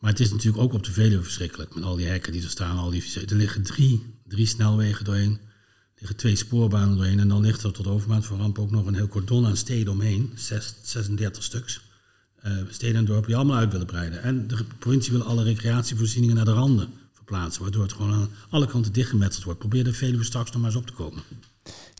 [0.00, 2.50] Maar het is natuurlijk ook op de Veluwe verschrikkelijk, met al die hekken die er
[2.50, 7.28] staan, al die, er liggen drie, drie snelwegen doorheen, er liggen twee spoorbanen doorheen en
[7.28, 10.32] dan ligt er tot overmaat van ramp ook nog een heel cordon aan steden omheen,
[10.34, 11.80] 36 stuks.
[12.46, 14.22] Uh, steden en dorpen die allemaal uit willen breiden.
[14.22, 18.66] En de provincie wil alle recreatievoorzieningen naar de randen verplaatsen, waardoor het gewoon aan alle
[18.66, 19.58] kanten dichtgemetseld wordt.
[19.58, 21.22] Probeer de Veluwe straks nog maar eens op te komen.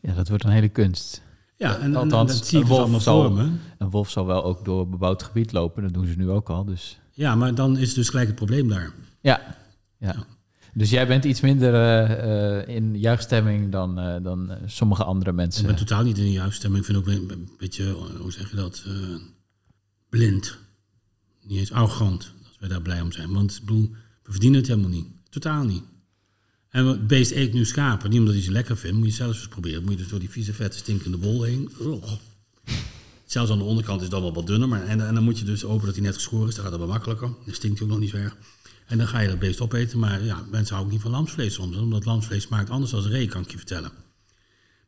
[0.02, 1.22] Ja, dat wordt een hele kunst.
[1.56, 3.50] Ja, en, Althans, en dat zie ik een, dus wolf allemaal zal, voor me.
[3.78, 5.82] een wolf zal wel ook door bebouwd gebied lopen.
[5.82, 6.64] Dat doen ze nu ook al.
[6.64, 8.92] Dus Ja, maar dan is dus gelijk het probleem daar.
[9.20, 9.56] ja,
[9.98, 10.14] ja.
[10.74, 15.66] Dus jij bent iets minder eh, in juichstemming dan, eh, dan sommige andere Ik mensen.
[15.66, 16.80] ben totaal niet in de juiste stemming.
[16.86, 18.84] Ik vind ook een, een beetje, hoe zeg je dat,
[20.08, 20.58] blind.
[21.42, 23.32] Niet eens arrogant, dat wij daar blij om zijn.
[23.32, 23.90] Want ik bedoel,
[24.22, 25.06] we verdienen het helemaal niet.
[25.28, 25.82] Totaal niet.
[26.76, 28.10] En het beest eet nu schapen.
[28.10, 29.82] Niet omdat hij ze lekker vindt, moet je zelfs eens proberen.
[29.82, 31.70] Moet je dus door die vieze, vette, stinkende wol heen.
[33.24, 34.68] Zelfs aan de onderkant is dan wel wat dunner.
[34.68, 36.54] Maar, en, dan moet je dus hopen dat hij net geschoren is.
[36.54, 37.28] Dan gaat het wel makkelijker.
[37.44, 38.36] Dan stinkt hij ook nog niet zo erg.
[38.86, 39.98] En dan ga je dat beest opeten.
[39.98, 41.76] Maar ja, mensen houden ook niet van lamsvlees soms.
[41.76, 43.90] Omdat lamsvlees smaakt anders dan ree, kan ik je vertellen.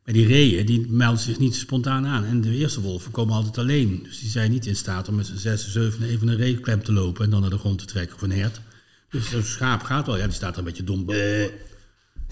[0.03, 2.25] Maar die reeën, die melden zich niet spontaan aan.
[2.25, 3.99] En de eerste wolven komen altijd alleen.
[4.03, 6.91] Dus die zijn niet in staat om met z'n zes, zeven even een reeklem te
[6.91, 7.25] lopen...
[7.25, 8.61] en dan naar de grond te trekken of een hert.
[9.09, 10.17] Dus zo'n schaap gaat wel.
[10.17, 11.05] Ja, die staat er een beetje dom.
[11.05, 11.49] Bleh.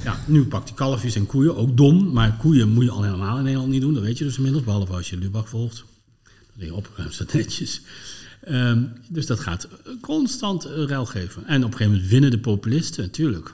[0.04, 2.12] Ja, nu pakt hij kalfjes en koeien, ook dom.
[2.14, 3.94] Maar koeien moet je al helemaal in Nederland niet doen.
[3.94, 5.84] Dat weet je dus inmiddels, behalve als je Lubach volgt.
[6.54, 7.82] Dat je opgeruimd staat netjes.
[8.42, 9.68] Ehm, dus dat gaat
[10.02, 11.46] constant eh, ruil geven.
[11.46, 13.54] En op een gegeven moment winnen de populisten, natuurlijk.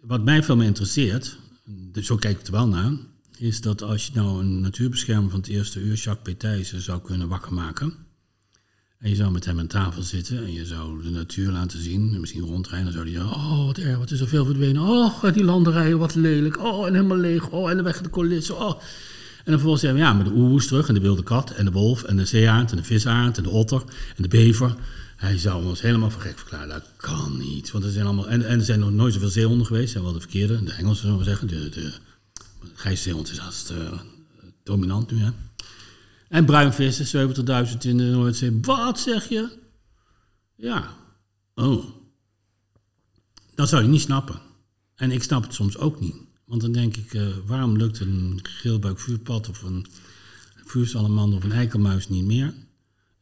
[0.00, 2.92] Wat mij veel meer interesseert, dus zo kijk ik er wel naar,
[3.38, 7.28] is dat als je nou een natuurbeschermer van het eerste uur, Jacques Pétijsen, zou kunnen
[7.28, 7.94] wakker maken.
[8.98, 12.14] En je zou met hem aan tafel zitten en je zou de natuur laten zien.
[12.14, 14.82] En misschien rondrijden, dan zou hij zeggen, oh wat erg, wat is er veel verdwenen.
[14.82, 16.58] Oh, die landerijen, wat lelijk.
[16.64, 17.48] Oh, en helemaal leeg.
[17.48, 18.56] Oh, en de weg de coulissen.
[18.56, 18.70] Oh.
[19.38, 21.64] En dan vervolgens zeggen we, ja, maar de oehoes terug en de wilde kat en
[21.64, 23.82] de wolf en de zeearend en de visaarend en de otter
[24.16, 24.76] en de bever.
[25.16, 26.68] Hij zou ons helemaal voor gek verklaren.
[26.68, 27.70] Dat kan niet.
[27.70, 29.92] Want er zijn allemaal, en, en er zijn nog nooit zoveel zeehonden geweest.
[29.92, 31.48] zijn wel de verkeerde, de Engelse zullen we zeggen.
[31.48, 31.92] De, de
[32.74, 33.98] grijze zeehond is als uh,
[34.62, 35.30] dominant nu, hè.
[36.28, 37.30] En bruinvissen,
[37.68, 38.58] 70.000 in de Noordzee.
[38.62, 39.58] Wat zeg je?
[40.54, 40.88] Ja.
[41.54, 41.84] Oh.
[43.54, 44.40] Dat zou je niet snappen.
[44.94, 46.16] En ik snap het soms ook niet.
[46.44, 49.86] Want dan denk ik, uh, waarom lukt een geelbuik vuurpad of een
[50.64, 52.54] vuursalamander of een eikelmuis niet meer?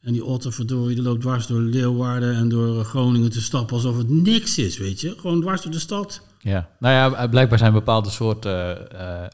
[0.01, 3.97] En die otter, verdorie, die loopt dwars door Leeuwarden en door Groningen te stappen alsof
[3.97, 5.15] het niks is, weet je?
[5.17, 6.21] Gewoon dwars door de stad.
[6.39, 9.25] Ja, nou ja, blijkbaar zijn bepaalde soorten uh,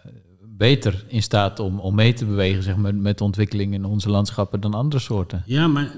[0.57, 4.09] beter in staat om, om mee te bewegen zeg maar, met de ontwikkeling in onze
[4.09, 5.43] landschappen dan andere soorten.
[5.45, 5.95] Ja, maar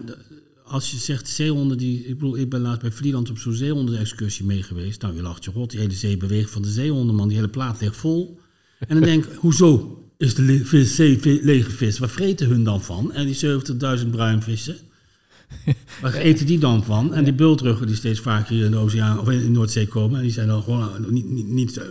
[0.66, 2.06] als je zegt zeehonden die...
[2.06, 5.02] Ik bedoel, ik ben laatst bij Vlieland op zo'n zeehonden-excursie mee geweest.
[5.02, 7.28] Nou, je lacht je rot, die hele zee beweegt van de zeehonden, man.
[7.28, 8.40] Die hele plaat ligt vol.
[8.80, 12.00] En dan denk ik, hoezo is de vis, zee lege vis?
[12.00, 13.14] Waar vreten hun dan van?
[13.14, 13.36] En die
[14.04, 14.78] 70.000 bruinvissen?
[16.02, 17.14] Waar eten die dan van?
[17.14, 20.18] En die bultruggen die steeds vaker hier in de oceaan of in de Noordzee komen,
[20.18, 21.84] en die zijn dan gewoon niet, niet, niet uh,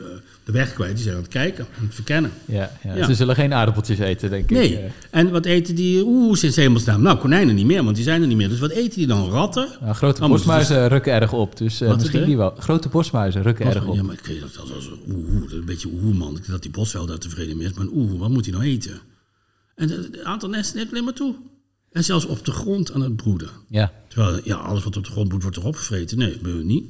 [0.45, 0.95] de weg kwijt.
[0.95, 2.31] Die zijn aan het kijken, aan het verkennen.
[2.45, 2.95] Ja, ja.
[2.95, 3.07] ja.
[3.07, 4.73] ze zullen geen aardappeltjes eten, denk nee.
[4.73, 4.81] ik.
[4.81, 4.91] Nee.
[5.11, 7.03] En wat eten die oeh, sinds hemelsnaam?
[7.03, 8.49] Nou, konijnen niet meer, want die zijn er niet meer.
[8.49, 9.31] Dus wat eten die dan?
[9.31, 9.69] Ratten?
[9.81, 10.89] Nou, grote oh, bosmuizen dus...
[10.89, 12.55] rukken erg op, dus uh, misschien die wel.
[12.59, 13.95] Grote bosmuizen rukken erg op.
[13.95, 17.19] Ja, maar ik weet dat als oeh, een beetje oeh man, dat die bosveld daar
[17.19, 17.73] tevreden mee is.
[17.73, 19.01] Maar oeh, wat moet hij nou eten?
[19.75, 21.35] En het aantal nesten neemt alleen maar toe.
[21.93, 23.49] En zelfs op de grond aan het broeden.
[23.69, 23.93] Ja.
[24.09, 26.19] Terwijl ja, alles wat op de grond moet, wordt erop gevreten.
[26.19, 26.85] Nee, dat we niet.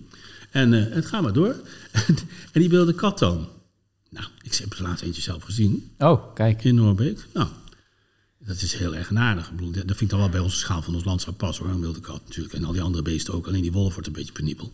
[0.54, 1.56] En uh, het gaat maar door.
[2.52, 3.48] en die wilde kat dan.
[4.10, 5.90] Nou, ik heb er laatst eentje zelf gezien.
[5.98, 6.64] Oh, kijk.
[6.64, 7.26] In Noorbeek.
[7.32, 7.48] Nou,
[8.38, 9.50] dat is heel erg aardig.
[9.50, 11.68] Ik bedoel, dat vind ik dan wel bij onze schaal van ons landschap pas hoor.
[11.68, 12.54] Een wilde kat natuurlijk.
[12.54, 13.46] En al die andere beesten ook.
[13.46, 14.72] Alleen die wolf wordt een beetje penibel.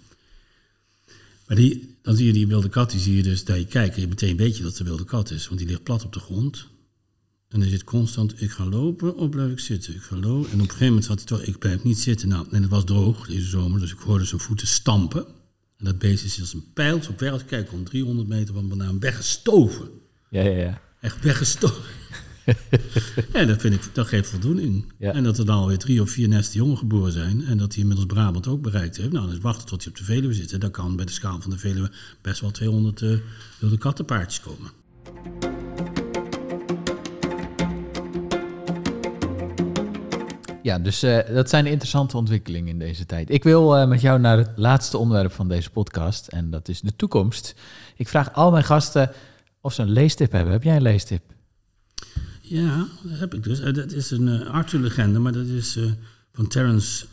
[1.46, 3.94] Maar die, dan zie je die wilde kat, die zie je dus, dat je kijkt
[3.94, 5.46] en je meteen weet je dat het een wilde kat is.
[5.46, 6.66] Want die ligt plat op de grond.
[7.48, 9.94] En hij zit constant, ik ga lopen of blijf ik zitten?
[9.94, 10.50] Ik ga lopen.
[10.50, 12.28] En op een gegeven moment had hij toch, ik blijf niet zitten.
[12.28, 15.38] Nou, en het was droog deze zomer, dus ik hoorde zijn voeten stampen.
[15.80, 18.54] En dat beest is als een pijl, op weg als ik kijk, om 300 meter
[18.54, 19.88] van banaan weggestoven.
[20.28, 20.80] Ja, ja, ja.
[21.00, 21.82] Echt weggestoven.
[23.32, 24.92] en dat vind ik, dat geeft voldoening.
[24.98, 25.12] Ja.
[25.12, 27.44] En dat er dan alweer drie of vier nesten jongen geboren zijn.
[27.44, 29.12] En dat hij inmiddels Brabant ook bereikt heeft.
[29.12, 30.60] Nou, dus wachten tot hij op de Veluwe zit.
[30.60, 33.18] Dan kan bij de schaal van de Veluwe best wel 200 uh,
[33.58, 34.70] wilde kattenpaardjes komen.
[40.62, 43.30] Ja, dus uh, dat zijn interessante ontwikkelingen in deze tijd.
[43.30, 46.80] Ik wil uh, met jou naar het laatste onderwerp van deze podcast en dat is
[46.80, 47.54] de toekomst.
[47.96, 49.10] Ik vraag al mijn gasten
[49.60, 50.52] of ze een leestip hebben.
[50.52, 51.22] Heb jij een leestip?
[52.40, 53.60] Ja, dat heb ik dus.
[53.60, 55.78] Uh, dat is een Arthur-legende, maar dat is
[56.32, 57.06] van Terence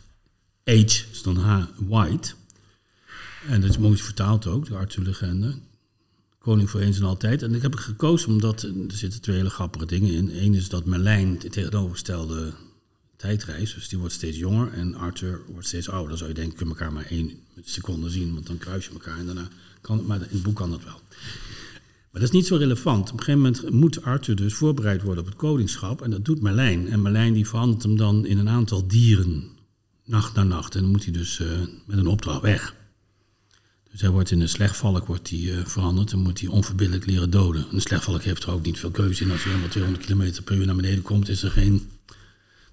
[0.64, 0.86] H.
[1.12, 1.62] Stond H.
[1.76, 2.32] White.
[3.48, 5.54] En dat is mooi vertaald ook, de Arthur-legende.
[6.38, 7.42] Koning voor eens en altijd.
[7.42, 10.30] En ik heb gekozen omdat er zitten twee hele grappige dingen in.
[10.42, 12.52] Eén is dat Merlijn de tegenovergestelde
[13.18, 16.08] tijdreis, dus die wordt steeds jonger en Arthur wordt steeds ouder.
[16.08, 17.30] Dan zou je denken, kun je elkaar maar één
[17.64, 19.48] seconde zien, want dan kruis je elkaar en daarna
[19.80, 21.00] kan het, maar in het boek kan dat wel.
[22.10, 23.10] Maar dat is niet zo relevant.
[23.10, 26.42] Op een gegeven moment moet Arthur dus voorbereid worden op het koningschap en dat doet
[26.42, 26.88] Merlijn.
[26.88, 29.48] En Merlijn die verandert hem dan in een aantal dieren,
[30.04, 30.74] nacht na nacht.
[30.74, 31.48] En dan moet hij dus uh,
[31.86, 32.74] met een opdracht weg.
[33.90, 37.30] Dus hij wordt in een slechtvalk wordt hij, uh, veranderd en moet hij onverbiddelijk leren
[37.30, 37.66] doden.
[37.72, 39.30] Een slechtvalk heeft er ook niet veel keuze in.
[39.30, 41.88] Als hij helemaal 200 km per uur naar beneden komt, is er geen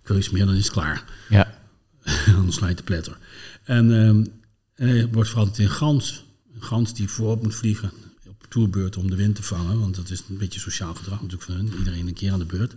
[0.05, 1.03] keus meer, dan is het klaar.
[1.29, 1.59] Ja.
[2.35, 3.17] Anders je de pletter.
[3.63, 6.25] En, uh, en hij wordt veranderd in gans.
[6.53, 7.91] Een gans die voorop moet vliegen
[8.27, 9.79] op toerbeurt om de wind te vangen.
[9.79, 11.77] Want dat is een beetje sociaal gedrag natuurlijk van hen.
[11.77, 12.75] Iedereen een keer aan de beurt.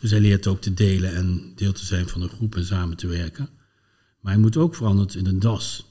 [0.00, 2.96] Dus hij leert ook te delen en deel te zijn van een groep en samen
[2.96, 3.48] te werken.
[4.20, 5.86] Maar hij moet ook veranderd in een das.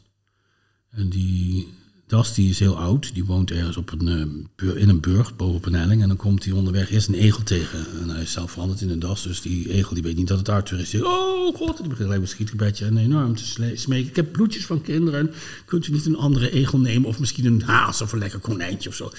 [0.90, 1.74] En die
[2.08, 5.66] Das die is heel oud, die woont ergens op een, uh, in een burg, bovenop
[5.66, 6.02] een helling.
[6.02, 7.86] En dan komt hij onderweg eerst een egel tegen.
[8.02, 10.38] En hij is zelf veranderd in een das, dus die egel die weet niet dat
[10.38, 11.02] het Arthur is.
[11.02, 13.46] Oh god, die begint alleen maar schietgebedje en enorm te
[13.76, 14.10] smeken.
[14.10, 15.32] Ik heb bloedjes van kinderen,
[15.66, 17.10] kunt u niet een andere egel nemen?
[17.10, 19.12] Of misschien een haas of een lekker konijntje of zo.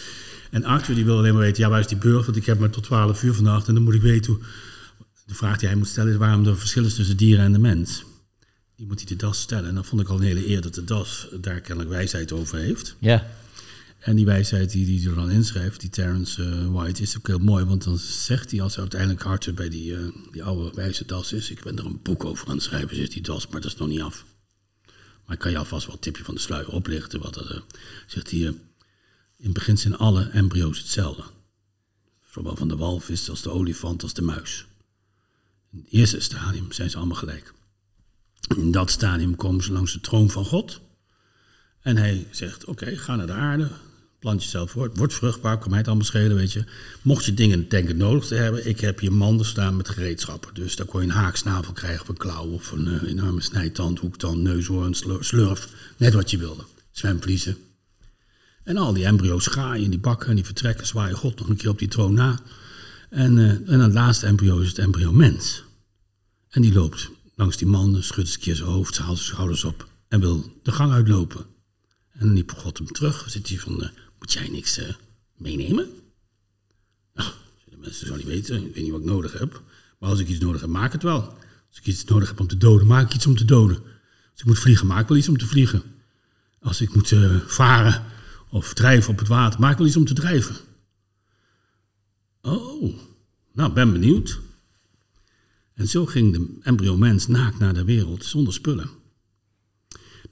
[0.50, 2.24] En Arthur die wil alleen maar weten, ja waar is die burg?
[2.24, 4.42] Want ik heb maar tot 12 uur vannacht en dan moet ik weten hoe...
[5.26, 7.58] De vraag die hij moet stellen is waarom er verschil is tussen dieren en de
[7.58, 8.04] mens
[8.78, 9.68] die moet hij de das stellen.
[9.68, 12.58] En dan vond ik al een hele eer dat de das daar kennelijk wijsheid over
[12.58, 12.96] heeft.
[12.98, 13.26] Ja.
[13.98, 17.38] En die wijsheid die hij er dan inschrijft, die Terence uh, White, is ook heel
[17.38, 17.64] mooi.
[17.64, 21.32] Want dan zegt hij, als hij uiteindelijk harder bij die, uh, die oude wijze das
[21.32, 21.50] is...
[21.50, 23.76] ik ben er een boek over aan het schrijven, zegt die das, maar dat is
[23.76, 24.24] nog niet af.
[25.24, 27.20] Maar ik kan je alvast wel een tipje van de sluier oplichten.
[27.20, 27.58] Wat dat, uh,
[28.06, 28.56] zegt hij, in
[29.42, 31.22] het begin zijn alle embryo's hetzelfde.
[32.30, 34.66] Zowel van de walvis als de olifant als de muis.
[35.72, 37.56] In het eerste stadium zijn ze allemaal gelijk.
[38.56, 40.80] In dat stadium komen ze langs de troon van God.
[41.80, 43.70] En hij zegt, oké, ga naar de aarde,
[44.18, 46.64] plant jezelf voor, word vruchtbaar, kan mij het allemaal schelen, weet je.
[47.02, 50.54] Mocht je dingen denken nodig te hebben, ik heb hier manden staan met gereedschappen.
[50.54, 53.98] Dus daar kon je een haaksnavel krijgen of een klauw of een uh, enorme snijtand,
[53.98, 56.64] hoektand, neushoorn, slurf, net wat je wilde.
[56.90, 57.56] Zwemvliezen.
[58.64, 61.56] En al die embryo's graaien in die bakken en die vertrekken, zwaaien God nog een
[61.56, 62.38] keer op die troon na.
[63.10, 65.64] En, uh, en het laatste embryo is het embryo mens.
[66.48, 69.88] En die loopt langs die man, schudt een keer zijn hoofd, haalt zijn schouders op
[70.08, 71.46] en wil de gang uitlopen.
[72.12, 73.30] En liep God hem terug.
[73.30, 74.94] Zit hij van, uh, moet jij niks uh,
[75.36, 75.88] meenemen?
[77.14, 77.30] Nou,
[77.70, 79.62] de mensen zullen niet weten, ik weet niet wat ik nodig heb.
[79.98, 81.22] Maar als ik iets nodig heb, maak het wel.
[81.68, 83.76] Als ik iets nodig heb om te doden, maak ik iets om te doden.
[84.30, 85.82] Als ik moet vliegen, maak wel iets om te vliegen.
[86.60, 88.04] Als ik moet uh, varen
[88.50, 90.56] of drijven op het water, maak wel iets om te drijven.
[92.42, 92.98] Oh,
[93.52, 94.40] nou, ben benieuwd.
[95.78, 98.90] En zo ging de embryo-mens naakt naar de wereld zonder spullen.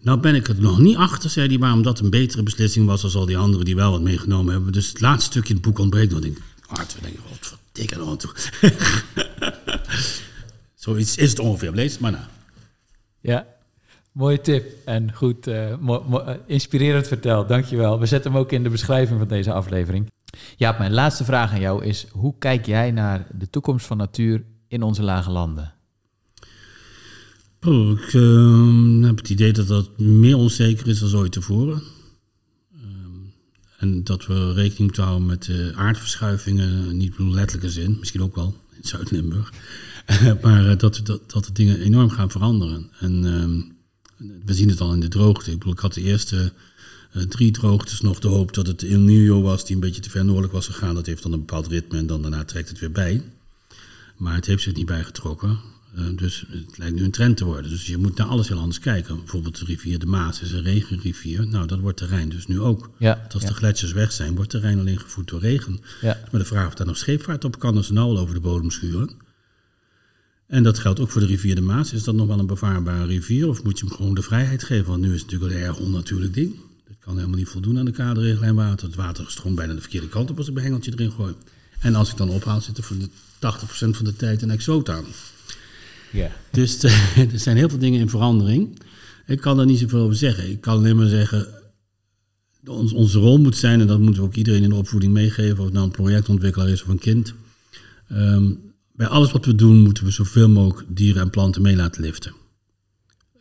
[0.01, 3.03] Nou ben ik er nog niet achter, zei hij, waarom dat een betere beslissing was
[3.03, 4.73] dan al die anderen die wel wat meegenomen hebben.
[4.73, 6.11] Dus het laatste stukje in het boek ontbreekt.
[6.11, 8.31] Dan denk ik, Arthur, denk ik, wat verdikke nou toe.
[10.75, 12.29] Zoiets is het ongeveer, lees maar na.
[13.21, 13.47] Ja,
[14.13, 15.75] mooie tip en goed, uh,
[16.47, 18.01] inspirerend verteld, dankjewel.
[18.01, 20.11] We zetten hem ook in de beschrijving van deze aflevering.
[20.57, 24.45] Ja, mijn laatste vraag aan jou is, hoe kijk jij naar de toekomst van natuur
[24.69, 25.75] in onze lage landen?
[27.61, 31.83] Ik uh, heb het idee dat dat meer onzeker is dan ooit tevoren.
[32.75, 33.33] Um,
[33.79, 38.35] en dat we rekening moeten houden met de aardverschuivingen, niet in letterlijke zin, misschien ook
[38.35, 39.53] wel in Zuid-Limburg.
[40.43, 42.91] maar uh, dat, dat, dat de dingen enorm gaan veranderen.
[42.99, 43.77] En um,
[44.45, 45.51] we zien het al in de droogte.
[45.51, 46.53] Ik bedoel, ik had de eerste
[47.17, 50.11] uh, drie droogtes nog de hoop dat het El Nino was, die een beetje te
[50.11, 50.95] ver noordelijk was gegaan.
[50.95, 53.23] Dat heeft dan een bepaald ritme en dan daarna trekt het weer bij.
[54.17, 55.59] Maar het heeft zich niet bijgetrokken.
[55.99, 57.71] Uh, dus het lijkt nu een trend te worden.
[57.71, 59.17] Dus je moet naar alles heel anders kijken.
[59.17, 61.47] Bijvoorbeeld de rivier de Maas is een regenrivier.
[61.47, 62.91] Nou, dat wordt terrein dus nu ook.
[62.99, 63.49] Ja, als ja.
[63.49, 65.81] de gletsjers weg zijn, wordt terrein alleen gevoed door regen.
[66.01, 66.19] Ja.
[66.31, 68.41] Maar de vraag of daar nog scheepvaart op kan, als ze nou al over de
[68.41, 69.11] bodem schuren.
[70.47, 71.93] En dat geldt ook voor de rivier de Maas.
[71.93, 73.49] Is dat nog wel een bevaarbare rivier?
[73.49, 74.87] Of moet je hem gewoon de vrijheid geven?
[74.87, 76.55] Want nu is het natuurlijk een erg onnatuurlijk ding.
[76.89, 78.87] Dat kan helemaal niet voldoen aan de kaderrichtlijn water.
[78.87, 81.35] Het water stroomt bijna de verkeerde kant op als ik mijn hengeltje erin gooi.
[81.79, 84.89] En als ik dan ophaal, zit er voor de 80% van de tijd een exoot
[84.89, 85.05] aan.
[86.13, 86.31] Ja.
[86.51, 86.83] Dus
[87.33, 88.79] er zijn heel veel dingen in verandering.
[89.27, 90.51] Ik kan daar niet zoveel over zeggen.
[90.51, 91.49] Ik kan alleen maar zeggen,
[92.67, 95.59] ons, onze rol moet zijn, en dat moeten we ook iedereen in de opvoeding meegeven,
[95.59, 97.35] of het nou een projectontwikkelaar is of een kind.
[98.13, 102.03] Um, bij alles wat we doen, moeten we zoveel mogelijk dieren en planten mee laten
[102.03, 102.35] liften.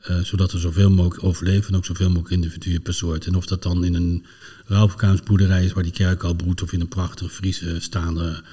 [0.10, 3.26] Uh, zodat er zoveel mogelijk overleven en ook zoveel mogelijk individuen per soort.
[3.26, 4.26] En of dat dan in een
[5.24, 8.44] boerderij is waar die kerk al broedt, of in een prachtige Friese staande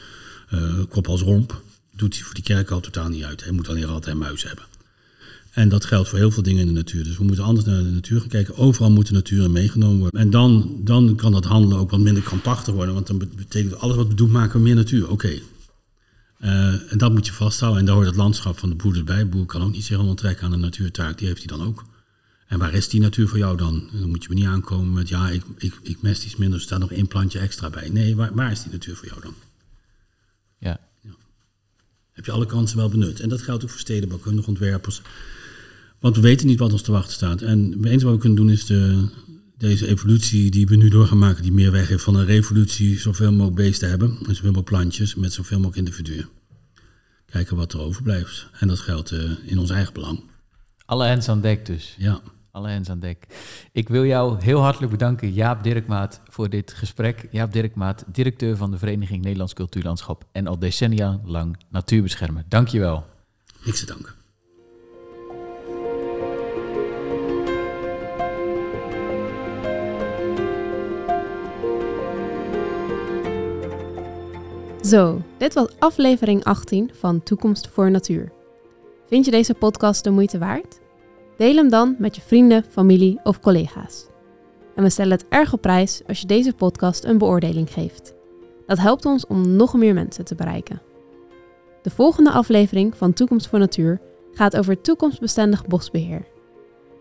[0.88, 1.62] kop als romp,
[1.96, 3.42] doet hij voor die kerk al totaal niet uit.
[3.42, 4.64] Hij moet alleen altijd een muis hebben.
[5.52, 7.04] En dat geldt voor heel veel dingen in de natuur.
[7.04, 8.56] Dus we moeten anders naar de natuur gaan kijken.
[8.56, 10.20] Overal moet de natuur meegenomen worden.
[10.20, 12.94] En dan, dan kan dat handelen ook wat minder krampachtig worden.
[12.94, 15.10] Want dan betekent alles wat we doen, maken we meer natuur.
[15.10, 15.32] Oké.
[16.38, 17.80] Eh, en dat moet je vasthouden.
[17.80, 19.18] En daar hoort het landschap van de boer bij.
[19.18, 21.18] De boer kan ook niet zich onttrekken aan de natuurtaak.
[21.18, 21.84] Die heeft hij dan ook.
[22.46, 23.88] En waar is die natuur voor jou dan?
[23.92, 26.64] Dan moet je me niet aankomen met, ja, ik, ik, ik mest iets minder, er
[26.64, 27.88] staat nog één plantje extra bij.
[27.88, 29.34] Nee, waar, waar is die natuur voor jou dan?
[32.22, 33.20] Heb je alle kansen wel benut?
[33.20, 35.02] En dat geldt ook voor stedenbouwkundige ontwerpers.
[36.00, 37.42] Want we weten niet wat ons te wachten staat.
[37.42, 39.08] En het enige wat we kunnen doen is de,
[39.58, 42.98] deze evolutie die we nu door gaan maken, die meer weg heeft van een revolutie,
[42.98, 46.28] zoveel mogelijk beesten hebben, en zoveel mogelijk plantjes met zoveel mogelijk individuen.
[47.26, 48.48] Kijken wat er overblijft.
[48.58, 50.20] En dat geldt uh, in ons eigen belang.
[50.84, 51.94] Alle hens aan dek dus.
[51.98, 52.22] Ja.
[52.52, 53.26] Alle hens aan dek.
[53.72, 57.28] Ik wil jou heel hartelijk bedanken, Jaap Dirkmaat, voor dit gesprek.
[57.30, 62.44] Jaap Dirkmaat, directeur van de Vereniging Nederlands Cultuurlandschap en al decennia lang natuurbeschermer.
[62.48, 63.04] Dank je wel.
[63.64, 64.14] Niks te danken.
[74.84, 78.32] Zo, dit was aflevering 18 van Toekomst voor Natuur.
[79.06, 80.81] Vind je deze podcast de moeite waard?
[81.36, 84.06] Deel hem dan met je vrienden, familie of collega's.
[84.74, 88.14] En we stellen het erg op prijs als je deze podcast een beoordeling geeft.
[88.66, 90.82] Dat helpt ons om nog meer mensen te bereiken.
[91.82, 94.00] De volgende aflevering van Toekomst voor Natuur
[94.32, 96.26] gaat over toekomstbestendig bosbeheer.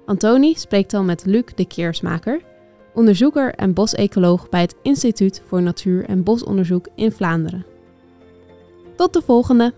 [0.06, 2.42] Antoni spreekt dan met Luc de Keersmaker,
[2.94, 7.66] onderzoeker en bosecoloog bij het Instituut voor Natuur- en Bosonderzoek in Vlaanderen.
[8.96, 9.74] Tot de volgende!